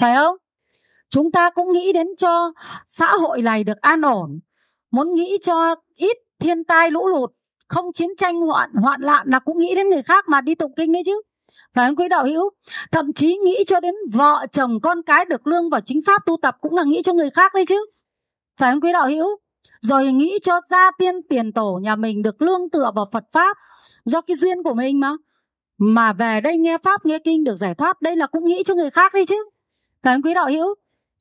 Phải 0.00 0.16
không? 0.16 0.36
Chúng 1.08 1.32
ta 1.32 1.50
cũng 1.50 1.72
nghĩ 1.72 1.92
đến 1.92 2.06
cho 2.18 2.52
xã 2.86 3.12
hội 3.16 3.42
này 3.42 3.64
được 3.64 3.80
an 3.80 4.02
ổn, 4.02 4.40
muốn 4.90 5.14
nghĩ 5.14 5.36
cho 5.42 5.74
ít 5.96 6.16
thiên 6.38 6.64
tai 6.64 6.90
lũ 6.90 7.06
lụt, 7.06 7.30
không 7.68 7.92
chiến 7.92 8.08
tranh 8.18 8.40
hoạn 8.40 8.70
hoạn 8.74 9.00
lạn 9.00 9.26
là 9.30 9.38
cũng 9.38 9.58
nghĩ 9.58 9.74
đến 9.74 9.88
người 9.88 10.02
khác 10.02 10.28
mà 10.28 10.40
đi 10.40 10.54
tụng 10.54 10.72
kinh 10.76 10.92
đấy 10.92 11.02
chứ 11.06 11.22
phải 11.74 11.88
không 11.88 11.96
quý 11.96 12.08
đạo 12.08 12.24
hữu? 12.24 12.50
Thậm 12.92 13.12
chí 13.12 13.36
nghĩ 13.36 13.64
cho 13.66 13.80
đến 13.80 13.94
vợ 14.12 14.46
chồng 14.52 14.80
con 14.82 15.02
cái 15.02 15.24
được 15.24 15.46
lương 15.46 15.70
vào 15.70 15.80
chính 15.80 16.00
pháp 16.06 16.26
tu 16.26 16.36
tập 16.42 16.56
cũng 16.60 16.74
là 16.74 16.84
nghĩ 16.84 17.02
cho 17.04 17.12
người 17.12 17.30
khác 17.30 17.54
đấy 17.54 17.64
chứ. 17.68 17.86
Phải 18.58 18.72
không 18.72 18.80
quý 18.80 18.92
đạo 18.92 19.08
hữu? 19.08 19.28
Rồi 19.80 20.12
nghĩ 20.12 20.38
cho 20.42 20.60
gia 20.70 20.90
tiên 20.98 21.14
tiền 21.28 21.52
tổ 21.52 21.80
nhà 21.82 21.96
mình 21.96 22.22
được 22.22 22.42
lương 22.42 22.70
tựa 22.70 22.90
vào 22.94 23.08
phật 23.12 23.24
pháp. 23.32 23.56
Do 24.04 24.20
cái 24.20 24.36
duyên 24.36 24.62
của 24.62 24.74
mình 24.74 25.00
mà. 25.00 25.12
Mà 25.78 26.12
về 26.12 26.40
đây 26.40 26.56
nghe 26.58 26.78
pháp, 26.78 27.06
nghe 27.06 27.18
kinh 27.18 27.44
được 27.44 27.56
giải 27.56 27.74
thoát, 27.74 28.02
đây 28.02 28.16
là 28.16 28.26
cũng 28.26 28.44
nghĩ 28.44 28.62
cho 28.62 28.74
người 28.74 28.90
khác 28.90 29.14
đi 29.14 29.24
chứ. 29.24 29.44
Phải 30.02 30.14
không 30.14 30.22
quý 30.22 30.34
đạo 30.34 30.46
hữu? 30.46 30.74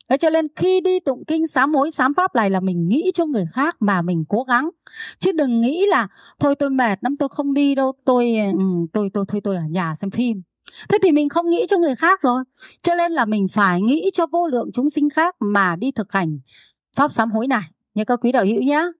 Thế 0.09 0.17
cho 0.17 0.29
nên 0.29 0.47
khi 0.55 0.81
đi 0.81 0.99
tụng 0.99 1.23
kinh 1.27 1.47
sám 1.47 1.73
hối 1.73 1.91
sám 1.91 2.13
pháp 2.13 2.35
này 2.35 2.49
là 2.49 2.59
mình 2.59 2.87
nghĩ 2.87 3.11
cho 3.13 3.25
người 3.25 3.45
khác 3.53 3.75
mà 3.79 4.01
mình 4.01 4.23
cố 4.29 4.43
gắng. 4.43 4.69
Chứ 5.19 5.31
đừng 5.31 5.61
nghĩ 5.61 5.85
là 5.85 6.07
thôi 6.39 6.55
tôi 6.59 6.69
mệt 6.69 6.99
lắm 7.01 7.17
tôi 7.17 7.29
không 7.29 7.53
đi 7.53 7.75
đâu, 7.75 7.93
tôi 8.05 8.35
ừ, 8.53 8.63
tôi 8.93 9.09
tôi 9.13 9.25
thôi 9.27 9.41
tôi 9.43 9.55
ở 9.55 9.63
nhà 9.69 9.95
xem 9.95 10.11
phim. 10.11 10.41
Thế 10.89 10.97
thì 11.03 11.11
mình 11.11 11.29
không 11.29 11.49
nghĩ 11.49 11.65
cho 11.69 11.77
người 11.77 11.95
khác 11.95 12.21
rồi. 12.21 12.43
Cho 12.81 12.95
nên 12.95 13.11
là 13.11 13.25
mình 13.25 13.47
phải 13.51 13.81
nghĩ 13.81 14.09
cho 14.13 14.25
vô 14.31 14.47
lượng 14.47 14.69
chúng 14.73 14.89
sinh 14.89 15.09
khác 15.09 15.35
mà 15.39 15.75
đi 15.75 15.91
thực 15.91 16.11
hành 16.11 16.39
pháp 16.95 17.11
sám 17.11 17.31
hối 17.31 17.47
này. 17.47 17.63
Như 17.93 18.03
các 18.07 18.19
quý 18.21 18.31
đạo 18.31 18.45
hữu 18.45 18.61
nhé. 18.61 18.91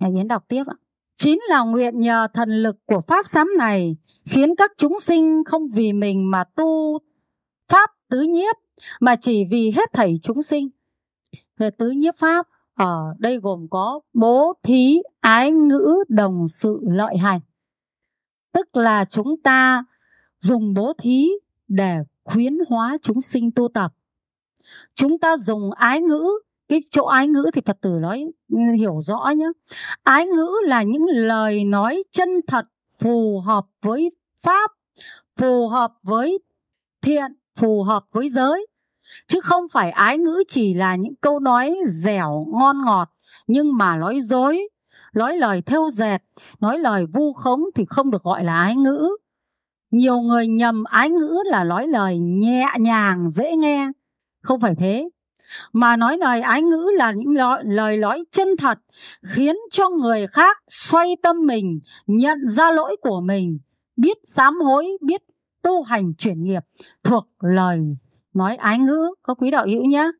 Nhà 0.00 0.08
Yến 0.14 0.28
đọc 0.28 0.44
tiếp 0.48 0.64
ạ. 0.66 0.74
Chính 1.16 1.38
là 1.48 1.62
nguyện 1.62 2.00
nhờ 2.00 2.28
thần 2.34 2.62
lực 2.62 2.76
của 2.86 3.00
pháp 3.08 3.26
sám 3.26 3.48
này 3.58 3.96
khiến 4.24 4.56
các 4.56 4.72
chúng 4.78 5.00
sinh 5.00 5.42
không 5.44 5.68
vì 5.74 5.92
mình 5.92 6.30
mà 6.30 6.44
tu 6.56 6.98
pháp 7.68 7.90
tứ 8.08 8.20
nhiếp 8.20 8.56
mà 9.00 9.16
chỉ 9.16 9.44
vì 9.50 9.70
hết 9.70 9.92
thảy 9.92 10.14
chúng 10.22 10.42
sinh. 10.42 10.68
Về 11.58 11.70
tứ 11.70 11.90
nhiếp 11.90 12.16
pháp 12.16 12.46
ở 12.74 13.14
đây 13.18 13.38
gồm 13.42 13.66
có 13.70 14.00
bố 14.12 14.52
thí, 14.62 15.02
ái 15.20 15.52
ngữ, 15.52 15.94
đồng 16.08 16.48
sự, 16.48 16.80
lợi 16.82 17.16
hành. 17.16 17.40
tức 18.52 18.76
là 18.76 19.04
chúng 19.04 19.42
ta 19.42 19.84
dùng 20.38 20.74
bố 20.74 20.92
thí 20.98 21.28
để 21.68 21.96
khuyến 22.24 22.58
hóa 22.68 22.98
chúng 23.02 23.20
sinh 23.20 23.50
tu 23.50 23.68
tập 23.74 23.92
chúng 24.94 25.18
ta 25.18 25.36
dùng 25.36 25.72
ái 25.72 26.00
ngữ 26.00 26.24
cái 26.68 26.80
chỗ 26.90 27.04
ái 27.04 27.28
ngữ 27.28 27.50
thì 27.54 27.60
phật 27.66 27.80
tử 27.80 27.90
nói 28.00 28.32
ừ, 28.52 28.58
hiểu 28.78 29.00
rõ 29.00 29.32
nhé 29.36 29.46
ái 30.02 30.26
ngữ 30.26 30.50
là 30.66 30.82
những 30.82 31.06
lời 31.06 31.64
nói 31.64 32.02
chân 32.10 32.28
thật 32.46 32.66
phù 32.98 33.40
hợp 33.40 33.66
với 33.82 34.10
pháp 34.42 34.70
phù 35.36 35.68
hợp 35.68 35.92
với 36.02 36.38
thiện 37.02 37.32
phù 37.56 37.82
hợp 37.82 38.04
với 38.12 38.28
giới. 38.28 38.66
Chứ 39.26 39.40
không 39.40 39.64
phải 39.72 39.90
ái 39.90 40.18
ngữ 40.18 40.42
chỉ 40.48 40.74
là 40.74 40.96
những 40.96 41.14
câu 41.20 41.38
nói 41.38 41.76
dẻo 41.86 42.46
ngon 42.52 42.84
ngọt 42.84 43.10
nhưng 43.46 43.76
mà 43.76 43.96
nói 43.96 44.20
dối 44.20 44.68
nói 45.14 45.36
lời 45.36 45.62
thêu 45.62 45.90
dệt 45.90 46.18
nói 46.60 46.78
lời 46.78 47.06
vu 47.06 47.32
khống 47.32 47.62
thì 47.74 47.84
không 47.88 48.10
được 48.10 48.22
gọi 48.22 48.44
là 48.44 48.62
ái 48.62 48.76
ngữ. 48.76 49.08
Nhiều 49.90 50.20
người 50.20 50.46
nhầm 50.46 50.84
ái 50.84 51.10
ngữ 51.10 51.38
là 51.44 51.64
nói 51.64 51.86
lời 51.86 52.18
nhẹ 52.18 52.66
nhàng 52.78 53.30
dễ 53.30 53.56
nghe. 53.56 53.88
Không 54.42 54.60
phải 54.60 54.74
thế. 54.78 55.08
Mà 55.72 55.96
nói 55.96 56.18
lời 56.18 56.40
ái 56.40 56.62
ngữ 56.62 56.90
là 56.96 57.12
những 57.12 57.34
lời, 57.34 57.62
lời 57.64 57.96
nói 57.96 58.24
chân 58.32 58.48
thật 58.58 58.78
khiến 59.22 59.56
cho 59.70 59.88
người 59.88 60.26
khác 60.26 60.56
xoay 60.68 61.16
tâm 61.22 61.46
mình 61.46 61.80
nhận 62.06 62.38
ra 62.48 62.70
lỗi 62.70 62.96
của 63.00 63.20
mình 63.20 63.58
biết 63.96 64.18
sám 64.24 64.60
hối 64.60 64.86
biết 65.00 65.22
tu 65.64 65.82
hành 65.82 66.14
chuyển 66.18 66.44
nghiệp 66.44 66.62
thuộc 67.04 67.28
lời 67.40 67.96
nói 68.34 68.56
ái 68.56 68.78
ngữ. 68.78 69.14
Có 69.22 69.34
quý 69.34 69.50
đạo 69.50 69.66
hữu 69.66 69.84
nhé 69.84 70.10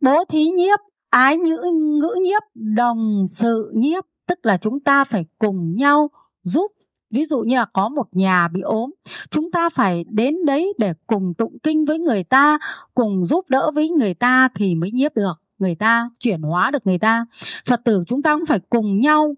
bố 0.00 0.24
thí 0.24 0.48
nhiếp, 0.48 0.78
ái 1.10 1.36
ngữ 1.36 1.62
ngữ 2.00 2.14
nhiếp, 2.22 2.42
đồng 2.54 3.24
sự 3.28 3.72
nhiếp, 3.74 4.04
tức 4.26 4.38
là 4.42 4.56
chúng 4.56 4.80
ta 4.80 5.04
phải 5.04 5.24
cùng 5.38 5.74
nhau 5.74 6.10
giúp. 6.42 6.72
Ví 7.10 7.24
dụ 7.24 7.40
như 7.40 7.56
là 7.56 7.66
có 7.72 7.88
một 7.88 8.06
nhà 8.12 8.48
bị 8.48 8.60
ốm, 8.60 8.90
chúng 9.30 9.50
ta 9.50 9.68
phải 9.68 10.04
đến 10.10 10.34
đấy 10.46 10.72
để 10.78 10.92
cùng 11.06 11.34
tụng 11.38 11.58
kinh 11.62 11.84
với 11.84 11.98
người 11.98 12.24
ta, 12.24 12.58
cùng 12.94 13.24
giúp 13.24 13.44
đỡ 13.48 13.70
với 13.74 13.90
người 13.90 14.14
ta 14.14 14.48
thì 14.54 14.74
mới 14.74 14.90
nhiếp 14.90 15.16
được, 15.16 15.34
người 15.58 15.74
ta 15.74 16.10
chuyển 16.18 16.42
hóa 16.42 16.70
được 16.70 16.86
người 16.86 16.98
ta. 16.98 17.26
Phật 17.66 17.80
tử 17.84 18.02
chúng 18.06 18.22
ta 18.22 18.36
cũng 18.36 18.46
phải 18.46 18.60
cùng 18.70 18.98
nhau 18.98 19.34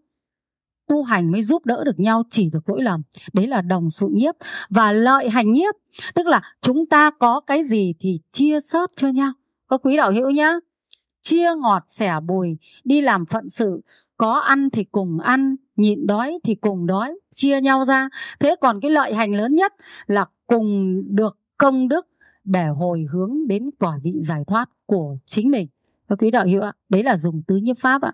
tu 0.90 1.02
hành 1.02 1.32
mới 1.32 1.42
giúp 1.42 1.66
đỡ 1.66 1.84
được 1.84 2.00
nhau, 2.00 2.22
chỉ 2.30 2.50
được 2.50 2.68
lỗi 2.68 2.82
lầm. 2.82 3.02
Đấy 3.32 3.46
là 3.46 3.60
đồng 3.60 3.90
sự 3.90 4.08
nhiếp 4.12 4.34
và 4.70 4.92
lợi 4.92 5.30
hành 5.30 5.52
nhiếp. 5.52 5.74
Tức 6.14 6.26
là 6.26 6.42
chúng 6.60 6.86
ta 6.86 7.10
có 7.18 7.40
cái 7.40 7.64
gì 7.64 7.94
thì 8.00 8.20
chia 8.32 8.60
sớt 8.60 8.90
cho 8.96 9.08
nhau. 9.08 9.32
Có 9.66 9.78
quý 9.78 9.96
đạo 9.96 10.12
hữu 10.12 10.30
nhá. 10.30 10.52
Chia 11.22 11.48
ngọt 11.58 11.82
sẻ 11.86 12.12
bùi, 12.26 12.58
đi 12.84 13.00
làm 13.00 13.26
phận 13.26 13.48
sự. 13.48 13.80
Có 14.16 14.32
ăn 14.32 14.70
thì 14.70 14.84
cùng 14.84 15.18
ăn, 15.18 15.56
nhịn 15.76 16.06
đói 16.06 16.38
thì 16.44 16.54
cùng 16.54 16.86
đói. 16.86 17.18
Chia 17.34 17.60
nhau 17.60 17.84
ra. 17.84 18.08
Thế 18.40 18.54
còn 18.60 18.80
cái 18.80 18.90
lợi 18.90 19.14
hành 19.14 19.34
lớn 19.34 19.54
nhất 19.54 19.72
là 20.06 20.26
cùng 20.46 21.02
được 21.16 21.38
công 21.58 21.88
đức 21.88 22.06
để 22.44 22.66
hồi 22.66 23.06
hướng 23.12 23.46
đến 23.46 23.70
quả 23.78 23.98
vị 24.02 24.14
giải 24.20 24.44
thoát 24.46 24.70
của 24.86 25.16
chính 25.24 25.50
mình. 25.50 25.68
Các 26.08 26.18
quý 26.18 26.30
đạo 26.30 26.46
hữu 26.46 26.62
ạ, 26.62 26.72
đấy 26.88 27.02
là 27.02 27.16
dùng 27.16 27.42
tứ 27.46 27.56
nhiếp 27.56 27.78
pháp 27.78 28.02
ạ 28.02 28.12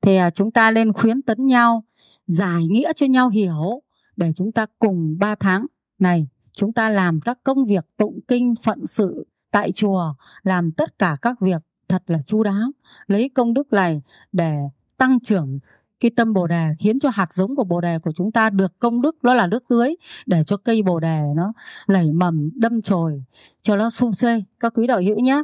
thì 0.00 0.16
à, 0.16 0.30
chúng 0.30 0.50
ta 0.50 0.70
nên 0.70 0.92
khuyến 0.92 1.22
tấn 1.22 1.46
nhau 1.46 1.84
giải 2.26 2.66
nghĩa 2.66 2.92
cho 2.92 3.06
nhau 3.06 3.28
hiểu 3.28 3.82
để 4.16 4.32
chúng 4.36 4.52
ta 4.52 4.66
cùng 4.78 5.16
3 5.18 5.34
tháng. 5.34 5.66
Này 5.98 6.26
chúng 6.52 6.72
ta 6.72 6.88
làm 6.88 7.20
các 7.20 7.38
công 7.44 7.64
việc 7.64 7.86
tụng 7.96 8.20
kinh 8.28 8.54
phận 8.62 8.86
sự 8.86 9.26
tại 9.50 9.72
chùa 9.72 10.14
làm 10.42 10.72
tất 10.72 10.98
cả 10.98 11.16
các 11.22 11.40
việc 11.40 11.62
thật 11.88 12.02
là 12.06 12.18
chu 12.26 12.42
đáo. 12.42 12.70
Lấy 13.06 13.28
công 13.34 13.54
đức 13.54 13.72
này 13.72 14.02
để 14.32 14.56
tăng 14.96 15.20
trưởng 15.20 15.58
cái 16.00 16.10
tâm 16.16 16.32
bồ 16.32 16.46
đề 16.46 16.68
khiến 16.78 16.98
cho 17.00 17.10
hạt 17.10 17.32
giống 17.32 17.56
của 17.56 17.64
bồ 17.64 17.80
đề 17.80 17.98
của 17.98 18.12
chúng 18.12 18.32
ta 18.32 18.50
được 18.50 18.78
công 18.78 19.02
đức 19.02 19.22
đó 19.22 19.34
là 19.34 19.46
nước 19.46 19.64
tưới 19.68 19.96
để 20.26 20.44
cho 20.46 20.56
cây 20.56 20.82
bồ 20.82 21.00
đề 21.00 21.22
nó 21.36 21.52
lẩy 21.86 22.12
mầm 22.12 22.50
đâm 22.54 22.82
chồi 22.82 23.24
cho 23.62 23.76
nó 23.76 23.90
sung 23.90 24.14
xê. 24.14 24.42
Các 24.60 24.72
quý 24.76 24.86
đạo 24.86 25.00
hữu 25.00 25.18
nhé 25.20 25.42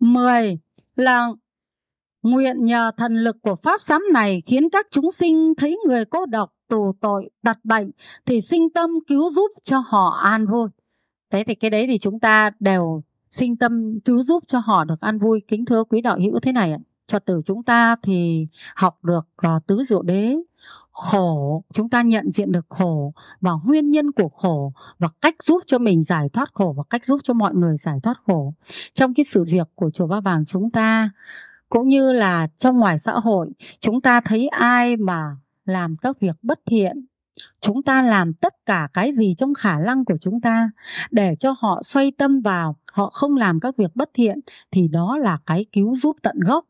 10 0.00 0.58
là 0.96 1.28
nguyện 2.22 2.64
nhờ 2.64 2.90
thần 2.96 3.14
lực 3.14 3.36
của 3.42 3.54
pháp 3.54 3.80
sám 3.80 4.02
này 4.12 4.42
khiến 4.46 4.70
các 4.70 4.86
chúng 4.90 5.10
sinh 5.10 5.54
thấy 5.56 5.78
người 5.86 6.04
cô 6.04 6.26
độc 6.26 6.52
tù 6.68 6.92
tội 7.00 7.30
đặt 7.42 7.58
bệnh 7.64 7.90
thì 8.26 8.40
sinh 8.40 8.70
tâm 8.70 8.90
cứu 9.06 9.30
giúp 9.30 9.50
cho 9.62 9.78
họ 9.86 10.20
an 10.24 10.46
vui. 10.46 10.68
Đấy 11.30 11.44
thì 11.46 11.54
cái 11.54 11.70
đấy 11.70 11.86
thì 11.88 11.98
chúng 11.98 12.20
ta 12.20 12.50
đều 12.60 13.02
sinh 13.30 13.56
tâm 13.56 14.00
cứu 14.00 14.22
giúp 14.22 14.44
cho 14.46 14.58
họ 14.58 14.84
được 14.84 15.00
an 15.00 15.18
vui. 15.18 15.40
Kính 15.48 15.64
thưa 15.64 15.84
quý 15.84 16.00
đạo 16.00 16.18
hữu 16.18 16.40
thế 16.40 16.52
này 16.52 16.72
ạ. 16.72 16.78
Phật 17.12 17.24
tử 17.24 17.40
chúng 17.44 17.62
ta 17.62 17.96
thì 18.02 18.46
học 18.76 19.04
được 19.04 19.26
uh, 19.46 19.66
tứ 19.66 19.82
diệu 19.84 20.02
đế. 20.02 20.36
Khổ 20.90 21.64
chúng 21.72 21.88
ta 21.88 22.02
nhận 22.02 22.30
diện 22.30 22.52
được 22.52 22.66
khổ 22.68 23.12
và 23.40 23.50
nguyên 23.64 23.90
nhân 23.90 24.12
của 24.12 24.28
khổ 24.28 24.72
và 24.98 25.08
cách 25.20 25.42
giúp 25.42 25.62
cho 25.66 25.78
mình 25.78 26.02
giải 26.02 26.28
thoát 26.32 26.54
khổ 26.54 26.74
và 26.76 26.82
cách 26.90 27.04
giúp 27.04 27.20
cho 27.24 27.34
mọi 27.34 27.54
người 27.54 27.76
giải 27.76 27.98
thoát 28.02 28.14
khổ. 28.26 28.54
Trong 28.94 29.14
cái 29.14 29.24
sự 29.24 29.44
việc 29.44 29.68
của 29.74 29.90
chùa 29.90 30.06
ba 30.06 30.20
vàng 30.20 30.44
chúng 30.46 30.70
ta 30.70 31.10
cũng 31.72 31.88
như 31.88 32.12
là 32.12 32.48
trong 32.56 32.78
ngoài 32.78 32.98
xã 32.98 33.12
hội, 33.12 33.50
chúng 33.80 34.00
ta 34.00 34.20
thấy 34.24 34.48
ai 34.48 34.96
mà 34.96 35.36
làm 35.64 35.96
các 35.96 36.20
việc 36.20 36.36
bất 36.42 36.60
thiện, 36.66 37.06
chúng 37.60 37.82
ta 37.82 38.02
làm 38.02 38.34
tất 38.34 38.54
cả 38.66 38.88
cái 38.92 39.12
gì 39.12 39.34
trong 39.38 39.54
khả 39.54 39.78
năng 39.78 40.04
của 40.04 40.16
chúng 40.20 40.40
ta 40.40 40.70
để 41.10 41.36
cho 41.38 41.54
họ 41.58 41.82
xoay 41.84 42.12
tâm 42.18 42.40
vào, 42.40 42.76
họ 42.92 43.10
không 43.10 43.36
làm 43.36 43.60
các 43.60 43.76
việc 43.76 43.90
bất 43.94 44.10
thiện 44.14 44.40
thì 44.70 44.88
đó 44.88 45.18
là 45.18 45.38
cái 45.46 45.64
cứu 45.72 45.94
giúp 45.94 46.16
tận 46.22 46.36
gốc. 46.40 46.64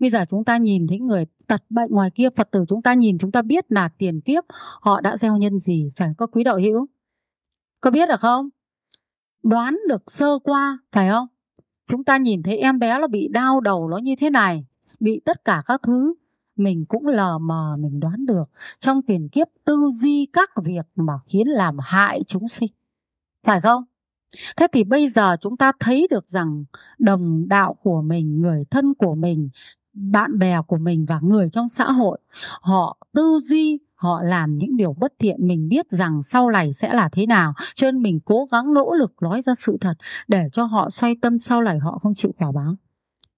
Bây 0.00 0.10
giờ 0.10 0.24
chúng 0.28 0.44
ta 0.44 0.56
nhìn 0.56 0.86
thấy 0.86 0.98
người 0.98 1.24
tật 1.46 1.62
bệnh 1.70 1.90
ngoài 1.90 2.10
kia, 2.10 2.28
phật 2.36 2.48
tử 2.50 2.64
chúng 2.68 2.82
ta 2.82 2.94
nhìn 2.94 3.18
chúng 3.18 3.32
ta 3.32 3.42
biết 3.42 3.72
là 3.72 3.88
tiền 3.98 4.20
kiếp, 4.20 4.44
họ 4.80 5.00
đã 5.00 5.16
gieo 5.16 5.36
nhân 5.36 5.58
gì, 5.58 5.90
phải 5.96 6.08
có 6.18 6.26
quý 6.26 6.44
đạo 6.44 6.58
hữu? 6.58 6.86
Có 7.80 7.90
biết 7.90 8.08
được 8.08 8.20
không? 8.20 8.48
Đoán 9.42 9.78
được 9.88 10.02
sơ 10.06 10.38
qua, 10.44 10.78
phải 10.92 11.08
không? 11.10 11.26
Chúng 11.92 12.04
ta 12.04 12.16
nhìn 12.16 12.42
thấy 12.42 12.58
em 12.58 12.78
bé 12.78 12.98
nó 13.00 13.06
bị 13.06 13.28
đau 13.28 13.60
đầu 13.60 13.88
nó 13.88 13.96
như 13.96 14.14
thế 14.18 14.30
này, 14.30 14.64
bị 15.00 15.20
tất 15.24 15.44
cả 15.44 15.62
các 15.66 15.80
thứ, 15.82 16.14
mình 16.56 16.84
cũng 16.88 17.06
lờ 17.06 17.38
mờ, 17.38 17.76
mình 17.78 18.00
đoán 18.00 18.26
được. 18.26 18.44
Trong 18.78 19.02
tiền 19.02 19.28
kiếp 19.28 19.46
tư 19.64 19.90
duy 19.92 20.26
các 20.32 20.50
việc 20.64 20.86
mà 20.96 21.12
khiến 21.26 21.48
làm 21.48 21.76
hại 21.80 22.20
chúng 22.26 22.48
sinh, 22.48 22.70
phải 23.46 23.60
không? 23.60 23.84
Thế 24.56 24.66
thì 24.72 24.84
bây 24.84 25.08
giờ 25.08 25.36
chúng 25.40 25.56
ta 25.56 25.72
thấy 25.80 26.06
được 26.10 26.28
rằng 26.28 26.64
đồng 26.98 27.48
đạo 27.48 27.76
của 27.82 28.02
mình, 28.02 28.40
người 28.40 28.64
thân 28.70 28.94
của 28.94 29.14
mình, 29.14 29.48
bạn 29.92 30.38
bè 30.38 30.62
của 30.66 30.78
mình 30.78 31.06
và 31.08 31.20
người 31.22 31.48
trong 31.50 31.68
xã 31.68 31.84
hội, 31.84 32.18
họ 32.60 32.96
tư 33.12 33.38
duy 33.42 33.78
họ 34.02 34.22
làm 34.22 34.58
những 34.58 34.76
điều 34.76 34.92
bất 34.92 35.12
thiện, 35.18 35.36
mình 35.46 35.68
biết 35.68 35.90
rằng 35.90 36.22
sau 36.22 36.50
này 36.50 36.72
sẽ 36.72 36.94
là 36.94 37.08
thế 37.12 37.26
nào. 37.26 37.52
Cho 37.74 37.90
nên 37.90 38.02
mình 38.02 38.20
cố 38.24 38.48
gắng 38.52 38.74
nỗ 38.74 38.94
lực 38.94 39.12
nói 39.22 39.42
ra 39.42 39.54
sự 39.54 39.76
thật 39.80 39.94
để 40.28 40.48
cho 40.52 40.64
họ 40.64 40.90
xoay 40.90 41.16
tâm 41.22 41.38
sau 41.38 41.62
này 41.62 41.78
họ 41.78 41.98
không 42.02 42.14
chịu 42.14 42.32
quả 42.38 42.52
báo. 42.52 42.74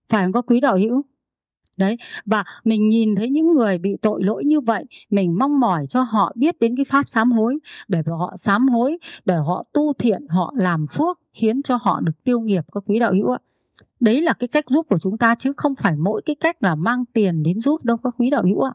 Phải 0.09 0.25
không? 0.25 0.33
Có 0.33 0.43
quý 0.43 0.61
đạo 0.61 0.77
hữu? 0.79 1.03
Đấy, 1.79 1.97
và 2.27 2.45
mình 2.65 2.89
nhìn 2.89 3.15
thấy 3.15 3.31
những 3.31 3.55
người 3.55 3.79
bị 3.79 3.97
tội 4.03 4.25
lỗi 4.25 4.45
như 4.45 4.61
vậy, 4.61 4.85
mình 5.11 5.39
mong 5.39 5.61
mỏi 5.61 5.87
cho 5.87 6.03
họ 6.03 6.33
biết 6.37 6.61
đến 6.61 6.77
cái 6.77 6.85
pháp 6.85 7.09
sám 7.09 7.33
hối, 7.33 7.59
để 7.89 8.03
họ 8.07 8.35
sám 8.37 8.69
hối, 8.69 8.99
để 9.25 9.35
họ 9.35 9.65
tu 9.73 9.93
thiện, 9.93 10.27
họ 10.29 10.53
làm 10.57 10.87
phước, 10.87 11.19
khiến 11.33 11.63
cho 11.63 11.79
họ 11.83 12.01
được 12.01 12.25
tiêu 12.25 12.41
nghiệp. 12.41 12.65
Các 12.73 12.83
quý 12.87 12.99
đạo 12.99 13.13
hữu 13.13 13.31
ạ? 13.31 13.39
Đấy 14.01 14.23
là 14.23 14.33
cái 14.33 14.49
cách 14.49 14.65
giúp 14.69 14.87
của 14.91 14.99
chúng 15.03 15.19
ta 15.19 15.35
chứ 15.35 15.53
không 15.57 15.75
phải 15.75 15.97
mỗi 15.97 16.23
cái 16.27 16.37
cách 16.41 16.63
là 16.63 16.75
mang 16.75 17.05
tiền 17.13 17.43
đến 17.43 17.61
giúp 17.61 17.85
đâu 17.85 17.97
các 17.97 18.15
quý 18.19 18.31
đạo 18.31 18.43
hữu 18.43 18.61
ạ? 18.61 18.73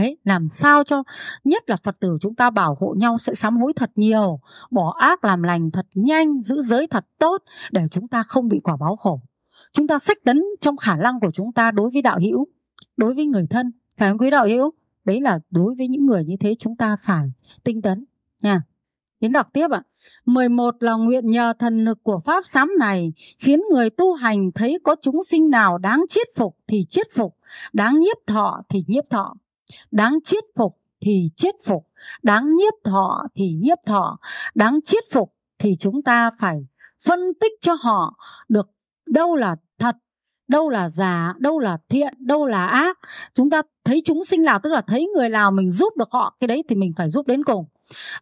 Đấy 0.00 0.16
làm 0.24 0.48
sao 0.48 0.84
cho 0.84 1.02
nhất 1.44 1.70
là 1.70 1.76
phật 1.76 1.96
tử 2.00 2.16
chúng 2.20 2.34
ta 2.34 2.50
bảo 2.50 2.76
hộ 2.80 2.94
nhau 2.98 3.18
sẽ 3.18 3.34
sám 3.34 3.56
hối 3.56 3.72
thật 3.76 3.90
nhiều 3.94 4.40
bỏ 4.70 4.94
ác 4.98 5.24
làm 5.24 5.42
lành 5.42 5.70
thật 5.70 5.86
nhanh 5.94 6.40
giữ 6.40 6.60
giới 6.60 6.86
thật 6.86 7.04
tốt 7.18 7.42
để 7.72 7.82
chúng 7.90 8.08
ta 8.08 8.22
không 8.22 8.48
bị 8.48 8.60
quả 8.60 8.76
báo 8.80 8.96
khổ. 8.96 9.20
Chúng 9.72 9.86
ta 9.86 9.98
sách 9.98 10.18
tấn 10.24 10.42
trong 10.60 10.76
khả 10.76 10.96
năng 10.96 11.20
của 11.20 11.30
chúng 11.34 11.52
ta 11.52 11.70
đối 11.70 11.90
với 11.90 12.02
đạo 12.02 12.18
hữu 12.20 12.46
đối 12.96 13.14
với 13.14 13.26
người 13.26 13.46
thân. 13.50 13.72
Phải 13.96 14.10
không 14.10 14.18
quý 14.18 14.30
đạo 14.30 14.46
hữu? 14.46 14.70
Đấy 15.04 15.20
là 15.20 15.38
đối 15.50 15.74
với 15.74 15.88
những 15.88 16.06
người 16.06 16.24
như 16.24 16.36
thế 16.40 16.54
chúng 16.58 16.76
ta 16.76 16.96
phải 17.02 17.32
tinh 17.64 17.82
tấn 17.82 18.04
nha. 18.42 18.62
Đến 19.20 19.32
đọc 19.32 19.48
tiếp 19.52 19.70
ạ. 19.70 19.82
À. 19.84 19.88
11 20.26 20.74
là 20.80 20.92
nguyện 20.92 21.30
nhờ 21.30 21.52
thần 21.58 21.84
lực 21.84 21.98
của 22.02 22.20
pháp 22.24 22.44
sám 22.46 22.70
này 22.78 23.12
khiến 23.38 23.60
người 23.72 23.90
tu 23.90 24.14
hành 24.14 24.50
thấy 24.54 24.78
có 24.84 24.96
chúng 25.02 25.22
sinh 25.22 25.50
nào 25.50 25.78
đáng 25.78 26.04
chiết 26.08 26.26
phục 26.36 26.56
thì 26.68 26.84
chiết 26.88 27.06
phục, 27.14 27.36
đáng 27.72 27.98
nhiếp 27.98 28.16
thọ 28.26 28.62
thì 28.68 28.84
nhiếp 28.86 29.10
thọ, 29.10 29.34
đáng 29.90 30.18
chiết 30.24 30.44
phục 30.56 30.78
thì 31.00 31.28
chiết 31.36 31.54
phục, 31.64 31.86
đáng 32.22 32.54
nhiếp 32.56 32.72
thọ 32.84 33.26
thì 33.34 33.52
nhiếp 33.52 33.78
thọ, 33.86 34.18
đáng 34.54 34.78
chiết 34.84 35.04
phục 35.12 35.34
thì 35.58 35.74
chúng 35.78 36.02
ta 36.02 36.30
phải 36.40 36.66
phân 37.06 37.20
tích 37.40 37.52
cho 37.60 37.74
họ 37.80 38.16
được 38.48 38.70
đâu 39.06 39.36
là 39.36 39.56
thật 39.78 39.96
đâu 40.48 40.68
là 40.68 40.88
giả 40.88 41.34
đâu 41.38 41.58
là 41.58 41.78
thiện 41.88 42.14
đâu 42.18 42.46
là 42.46 42.66
ác. 42.66 42.98
Chúng 43.34 43.50
ta 43.50 43.62
thấy 43.84 44.02
chúng 44.04 44.24
sinh 44.24 44.42
nào 44.42 44.60
tức 44.62 44.70
là 44.72 44.82
thấy 44.86 45.08
người 45.16 45.28
nào 45.28 45.50
mình 45.50 45.70
giúp 45.70 45.96
được 45.96 46.08
họ 46.10 46.36
cái 46.40 46.48
đấy 46.48 46.62
thì 46.68 46.76
mình 46.76 46.92
phải 46.96 47.08
giúp 47.08 47.26
đến 47.26 47.44
cùng. 47.44 47.64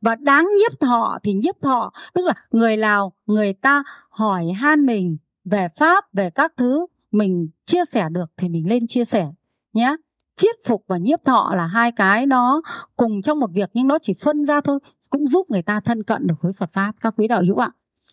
Và 0.00 0.14
đáng 0.14 0.48
nhiếp 0.59 0.80
thọ 0.80 1.18
thì 1.22 1.33
nhiếp 1.33 1.54
thọ 1.62 1.92
tức 2.14 2.22
là 2.24 2.35
người 2.50 2.76
nào 2.76 3.12
người 3.26 3.52
ta 3.52 3.83
hỏi 4.11 4.52
han 4.57 4.87
mình 4.87 5.16
về 5.44 5.68
pháp 5.76 6.12
về 6.12 6.30
các 6.30 6.52
thứ 6.57 6.87
mình 7.11 7.48
chia 7.64 7.85
sẻ 7.85 8.09
được 8.11 8.33
thì 8.37 8.48
mình 8.48 8.68
lên 8.68 8.87
chia 8.87 9.04
sẻ 9.04 9.28
nhé 9.72 9.96
chiết 10.37 10.57
phục 10.66 10.85
và 10.87 10.99
nhiếp 10.99 11.25
thọ 11.25 11.53
là 11.57 11.66
hai 11.66 11.92
cái 11.92 12.27
nó 12.27 12.62
cùng 12.97 13.23
trong 13.23 13.40
một 13.40 13.51
việc, 13.53 13.70
nhưng 13.75 13.87
nó 13.87 13.99
chỉ 14.03 14.14
phân 14.25 14.44
ra 14.44 14.61
thôi, 14.61 14.79
cũng 15.11 15.27
giúp 15.27 15.51
người 15.51 15.62
ta 15.62 15.81
thân 15.81 16.03
cận 16.03 16.27
được 16.27 16.35
với 16.40 16.53
Phật 16.53 16.73
pháp. 16.73 16.92
Các 17.01 17.14
quý 17.16 17.29
đạo 17.29 17.42
hữu 17.47 17.57
ạ, 17.57 17.70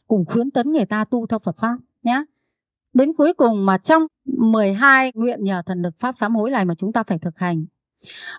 cùng 0.08 0.26
khuyến 0.26 0.52
tấn 0.52 0.72
người 0.72 0.86
ta 0.86 1.06
tu 1.06 1.28
theo 1.28 1.40
Phật 1.40 1.58
pháp 1.58 1.78
nhé 2.04 2.24
đến 2.94 3.14
cuối 3.14 3.34
cùng 3.34 3.66
mà 3.66 3.78
trong 3.78 4.04
12 4.26 5.12
nguyện 5.16 5.44
nhờ 5.44 5.62
thần 5.66 5.82
lực 5.82 6.00
pháp 6.00 6.18
sám 6.18 6.36
hối 6.36 6.52
này 6.52 6.66
mà 6.66 6.74
chúng 6.78 6.94
ta 6.94 7.04
phải 7.04 7.20
thực 7.22 7.38
hành. 7.38 7.66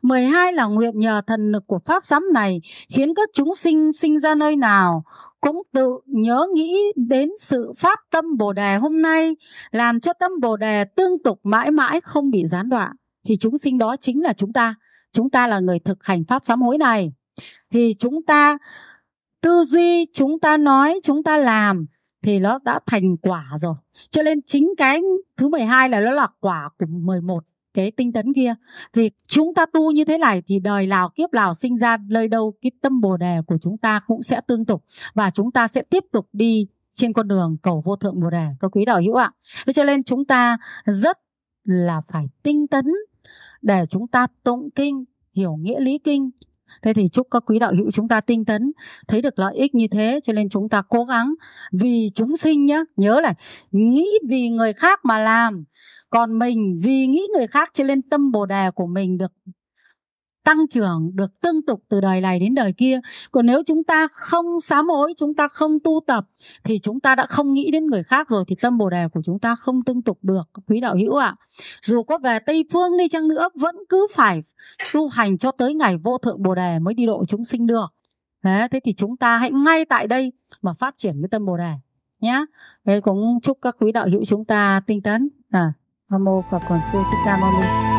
12 0.03 0.53
là 0.53 0.65
nguyện 0.65 0.99
nhờ 0.99 1.23
thần 1.27 1.53
lực 1.53 1.63
của 1.67 1.79
pháp 1.79 2.05
sám 2.05 2.23
này 2.35 2.61
khiến 2.89 3.15
các 3.15 3.29
chúng 3.35 3.55
sinh 3.55 3.93
sinh 3.93 4.19
ra 4.19 4.35
nơi 4.35 4.57
nào 4.57 5.05
cũng 5.41 5.63
tự 5.73 5.99
nhớ 6.07 6.47
nghĩ 6.55 6.77
đến 6.97 7.29
sự 7.41 7.73
phát 7.79 8.01
tâm 8.11 8.25
Bồ 8.39 8.53
đề 8.53 8.77
hôm 8.77 9.03
nay, 9.03 9.37
làm 9.71 10.01
cho 10.01 10.13
tâm 10.13 10.33
Bồ 10.43 10.57
đề 10.57 10.85
tương 10.85 11.23
tục 11.25 11.41
mãi 11.43 11.71
mãi 11.71 12.01
không 12.01 12.31
bị 12.31 12.47
gián 12.47 12.69
đoạn 12.69 12.93
thì 13.25 13.37
chúng 13.37 13.59
sinh 13.59 13.79
đó 13.79 13.97
chính 14.01 14.23
là 14.23 14.33
chúng 14.33 14.53
ta. 14.53 14.75
Chúng 15.13 15.31
ta 15.31 15.47
là 15.47 15.61
người 15.61 15.79
thực 15.79 16.05
hành 16.05 16.25
pháp 16.25 16.45
sám 16.45 16.63
hối 16.63 16.79
này. 16.79 17.13
Thì 17.71 17.95
chúng 17.99 18.23
ta 18.23 18.59
tư 19.41 19.63
duy, 19.67 20.07
chúng 20.13 20.41
ta 20.41 20.57
nói, 20.57 21.01
chúng 21.03 21.23
ta 21.23 21.37
làm 21.37 21.87
thì 22.23 22.39
nó 22.39 22.59
đã 22.65 22.81
thành 22.87 23.17
quả 23.17 23.47
rồi. 23.57 23.75
Cho 24.11 24.23
nên 24.23 24.43
chính 24.43 24.75
cái 24.77 25.01
thứ 25.37 25.49
12 25.49 25.89
là 25.89 26.01
nó 26.01 26.11
là 26.11 26.29
quả 26.41 26.69
của 26.79 26.87
11 26.89 27.45
cái 27.75 27.91
tinh 27.91 28.13
tấn 28.13 28.33
kia. 28.33 28.55
Thì 28.93 29.11
chúng 29.29 29.55
ta 29.55 29.67
tu 29.67 29.91
như 29.91 30.05
thế 30.05 30.19
này 30.19 30.43
thì 30.47 30.59
đời 30.59 30.87
nào 30.87 31.11
kiếp 31.15 31.33
nào 31.33 31.55
sinh 31.55 31.77
ra 31.79 31.97
nơi 32.09 32.29
đâu, 32.29 32.55
cái 32.63 32.71
tâm 32.83 33.01
bồ 33.01 33.17
đề 33.17 33.41
của 33.47 33.57
chúng 33.63 33.79
ta 33.79 34.01
cũng 34.07 34.23
sẽ 34.23 34.41
tương 34.47 34.65
tục 34.65 34.85
và 35.15 35.31
chúng 35.31 35.51
ta 35.51 35.69
sẽ 35.69 35.83
tiếp 35.83 36.05
tục 36.13 36.29
đi 36.33 36.67
trên 36.95 37.13
con 37.13 37.29
đường 37.29 37.57
cầu 37.63 37.83
vô 37.85 37.97
thượng 37.97 38.21
bồ 38.21 38.31
đề. 38.31 38.47
Các 38.61 38.69
quý 38.73 38.85
đạo 38.85 39.01
hữu 39.01 39.15
ạ. 39.15 39.33
Cho 39.75 39.85
nên 39.85 40.03
chúng 40.03 40.25
ta 40.25 40.59
rất 40.87 41.19
là 41.65 42.03
phải 42.09 42.29
tinh 42.43 42.67
tấn 42.67 42.85
để 43.63 43.85
chúng 43.91 44.09
ta 44.09 44.27
tụng 44.45 44.69
kinh, 44.75 45.05
hiểu 45.37 45.57
nghĩa 45.61 45.81
lý 45.81 45.99
kinh. 45.99 46.31
Thế 46.83 46.93
thì 46.93 47.09
chúc 47.09 47.27
các 47.31 47.43
quý 47.47 47.59
đạo 47.59 47.73
hữu 47.79 47.91
chúng 47.91 48.09
ta 48.09 48.21
tinh 48.21 48.45
tấn, 48.45 48.73
thấy 49.09 49.23
được 49.23 49.39
lợi 49.39 49.55
ích 49.57 49.75
như 49.75 49.87
thế, 49.91 50.21
cho 50.23 50.33
nên 50.33 50.49
chúng 50.49 50.69
ta 50.69 50.83
cố 50.89 51.05
gắng. 51.05 51.35
Vì 51.73 52.09
chúng 52.15 52.37
sinh 52.37 52.65
nhé 52.65 52.85
nhớ 52.97 53.21
là 53.21 53.35
nghĩ 53.71 54.07
vì 54.29 54.49
người 54.49 54.73
khác 54.73 55.01
mà 55.05 55.19
làm, 55.19 55.65
còn 56.11 56.39
mình 56.39 56.81
vì 56.83 57.07
nghĩ 57.07 57.23
người 57.37 57.47
khác 57.47 57.71
cho 57.75 57.85
nên 57.85 58.03
tâm 58.03 58.33
bồ 58.33 58.47
đề 58.47 58.71
của 58.75 58.87
mình 58.87 59.19
được 59.19 59.33
tăng 60.45 60.69
trưởng 60.71 61.11
được 61.15 61.41
tương 61.41 61.63
tục 61.67 61.83
từ 61.89 62.01
đời 62.01 62.21
này 62.21 62.39
đến 62.39 62.55
đời 62.55 62.73
kia. 62.73 63.01
Còn 63.33 63.47
nếu 63.47 63.63
chúng 63.67 63.85
ta 63.85 64.09
không 64.13 64.61
sám 64.61 64.89
hối 64.89 65.15
chúng 65.17 65.35
ta 65.35 65.49
không 65.49 65.79
tu 65.85 66.01
tập 66.07 66.25
thì 66.65 66.79
chúng 66.79 67.01
ta 67.01 67.15
đã 67.15 67.27
không 67.27 67.53
nghĩ 67.53 67.71
đến 67.71 67.87
người 67.87 68.03
khác 68.03 68.29
rồi 68.29 68.45
thì 68.49 68.57
tâm 68.63 68.79
bồ 68.79 68.91
đề 68.91 69.09
của 69.09 69.21
chúng 69.25 69.39
ta 69.39 69.57
không 69.57 69.83
tương 69.83 70.03
tục 70.03 70.19
được 70.23 70.43
quý 70.67 70.81
đạo 70.81 70.97
hữu 70.97 71.17
ạ. 71.17 71.27
À. 71.27 71.37
dù 71.83 72.03
có 72.03 72.19
về 72.19 72.39
tây 72.47 72.65
phương 72.73 72.97
đi 72.97 73.09
chăng 73.09 73.29
nữa 73.29 73.49
vẫn 73.55 73.77
cứ 73.89 74.07
phải 74.15 74.43
tu 74.93 75.09
hành 75.09 75.39
cho 75.39 75.51
tới 75.51 75.75
ngày 75.75 75.97
vô 75.97 76.19
thượng 76.19 76.43
bồ 76.43 76.55
đề 76.55 76.79
mới 76.79 76.95
đi 76.95 77.07
độ 77.07 77.25
chúng 77.29 77.45
sinh 77.45 77.67
được. 77.67 77.87
Thế, 78.45 78.69
thế 78.71 78.81
thì 78.85 78.93
chúng 78.93 79.17
ta 79.17 79.39
hãy 79.39 79.51
ngay 79.51 79.85
tại 79.85 80.07
đây 80.07 80.33
mà 80.63 80.75
phát 80.79 80.95
triển 80.97 81.15
cái 81.23 81.29
tâm 81.31 81.47
bồ 81.47 81.57
đề 81.57 81.73
nhé 82.21 82.45
thế 82.87 83.01
cũng 83.01 83.39
chúc 83.43 83.59
các 83.63 83.77
quý 83.81 83.93
đạo 83.93 84.07
hữu 84.13 84.25
chúng 84.25 84.45
ta 84.45 84.83
tinh 84.87 85.03
tấn. 85.03 85.29
À 85.51 85.73
nam 86.13 86.25
mô 86.25 86.43
phật 86.51 86.61
còn 86.69 86.81
sư 86.93 86.99
thích 87.11 87.19
ca 87.25 87.37
mâu 87.37 87.51
ni. 87.61 87.92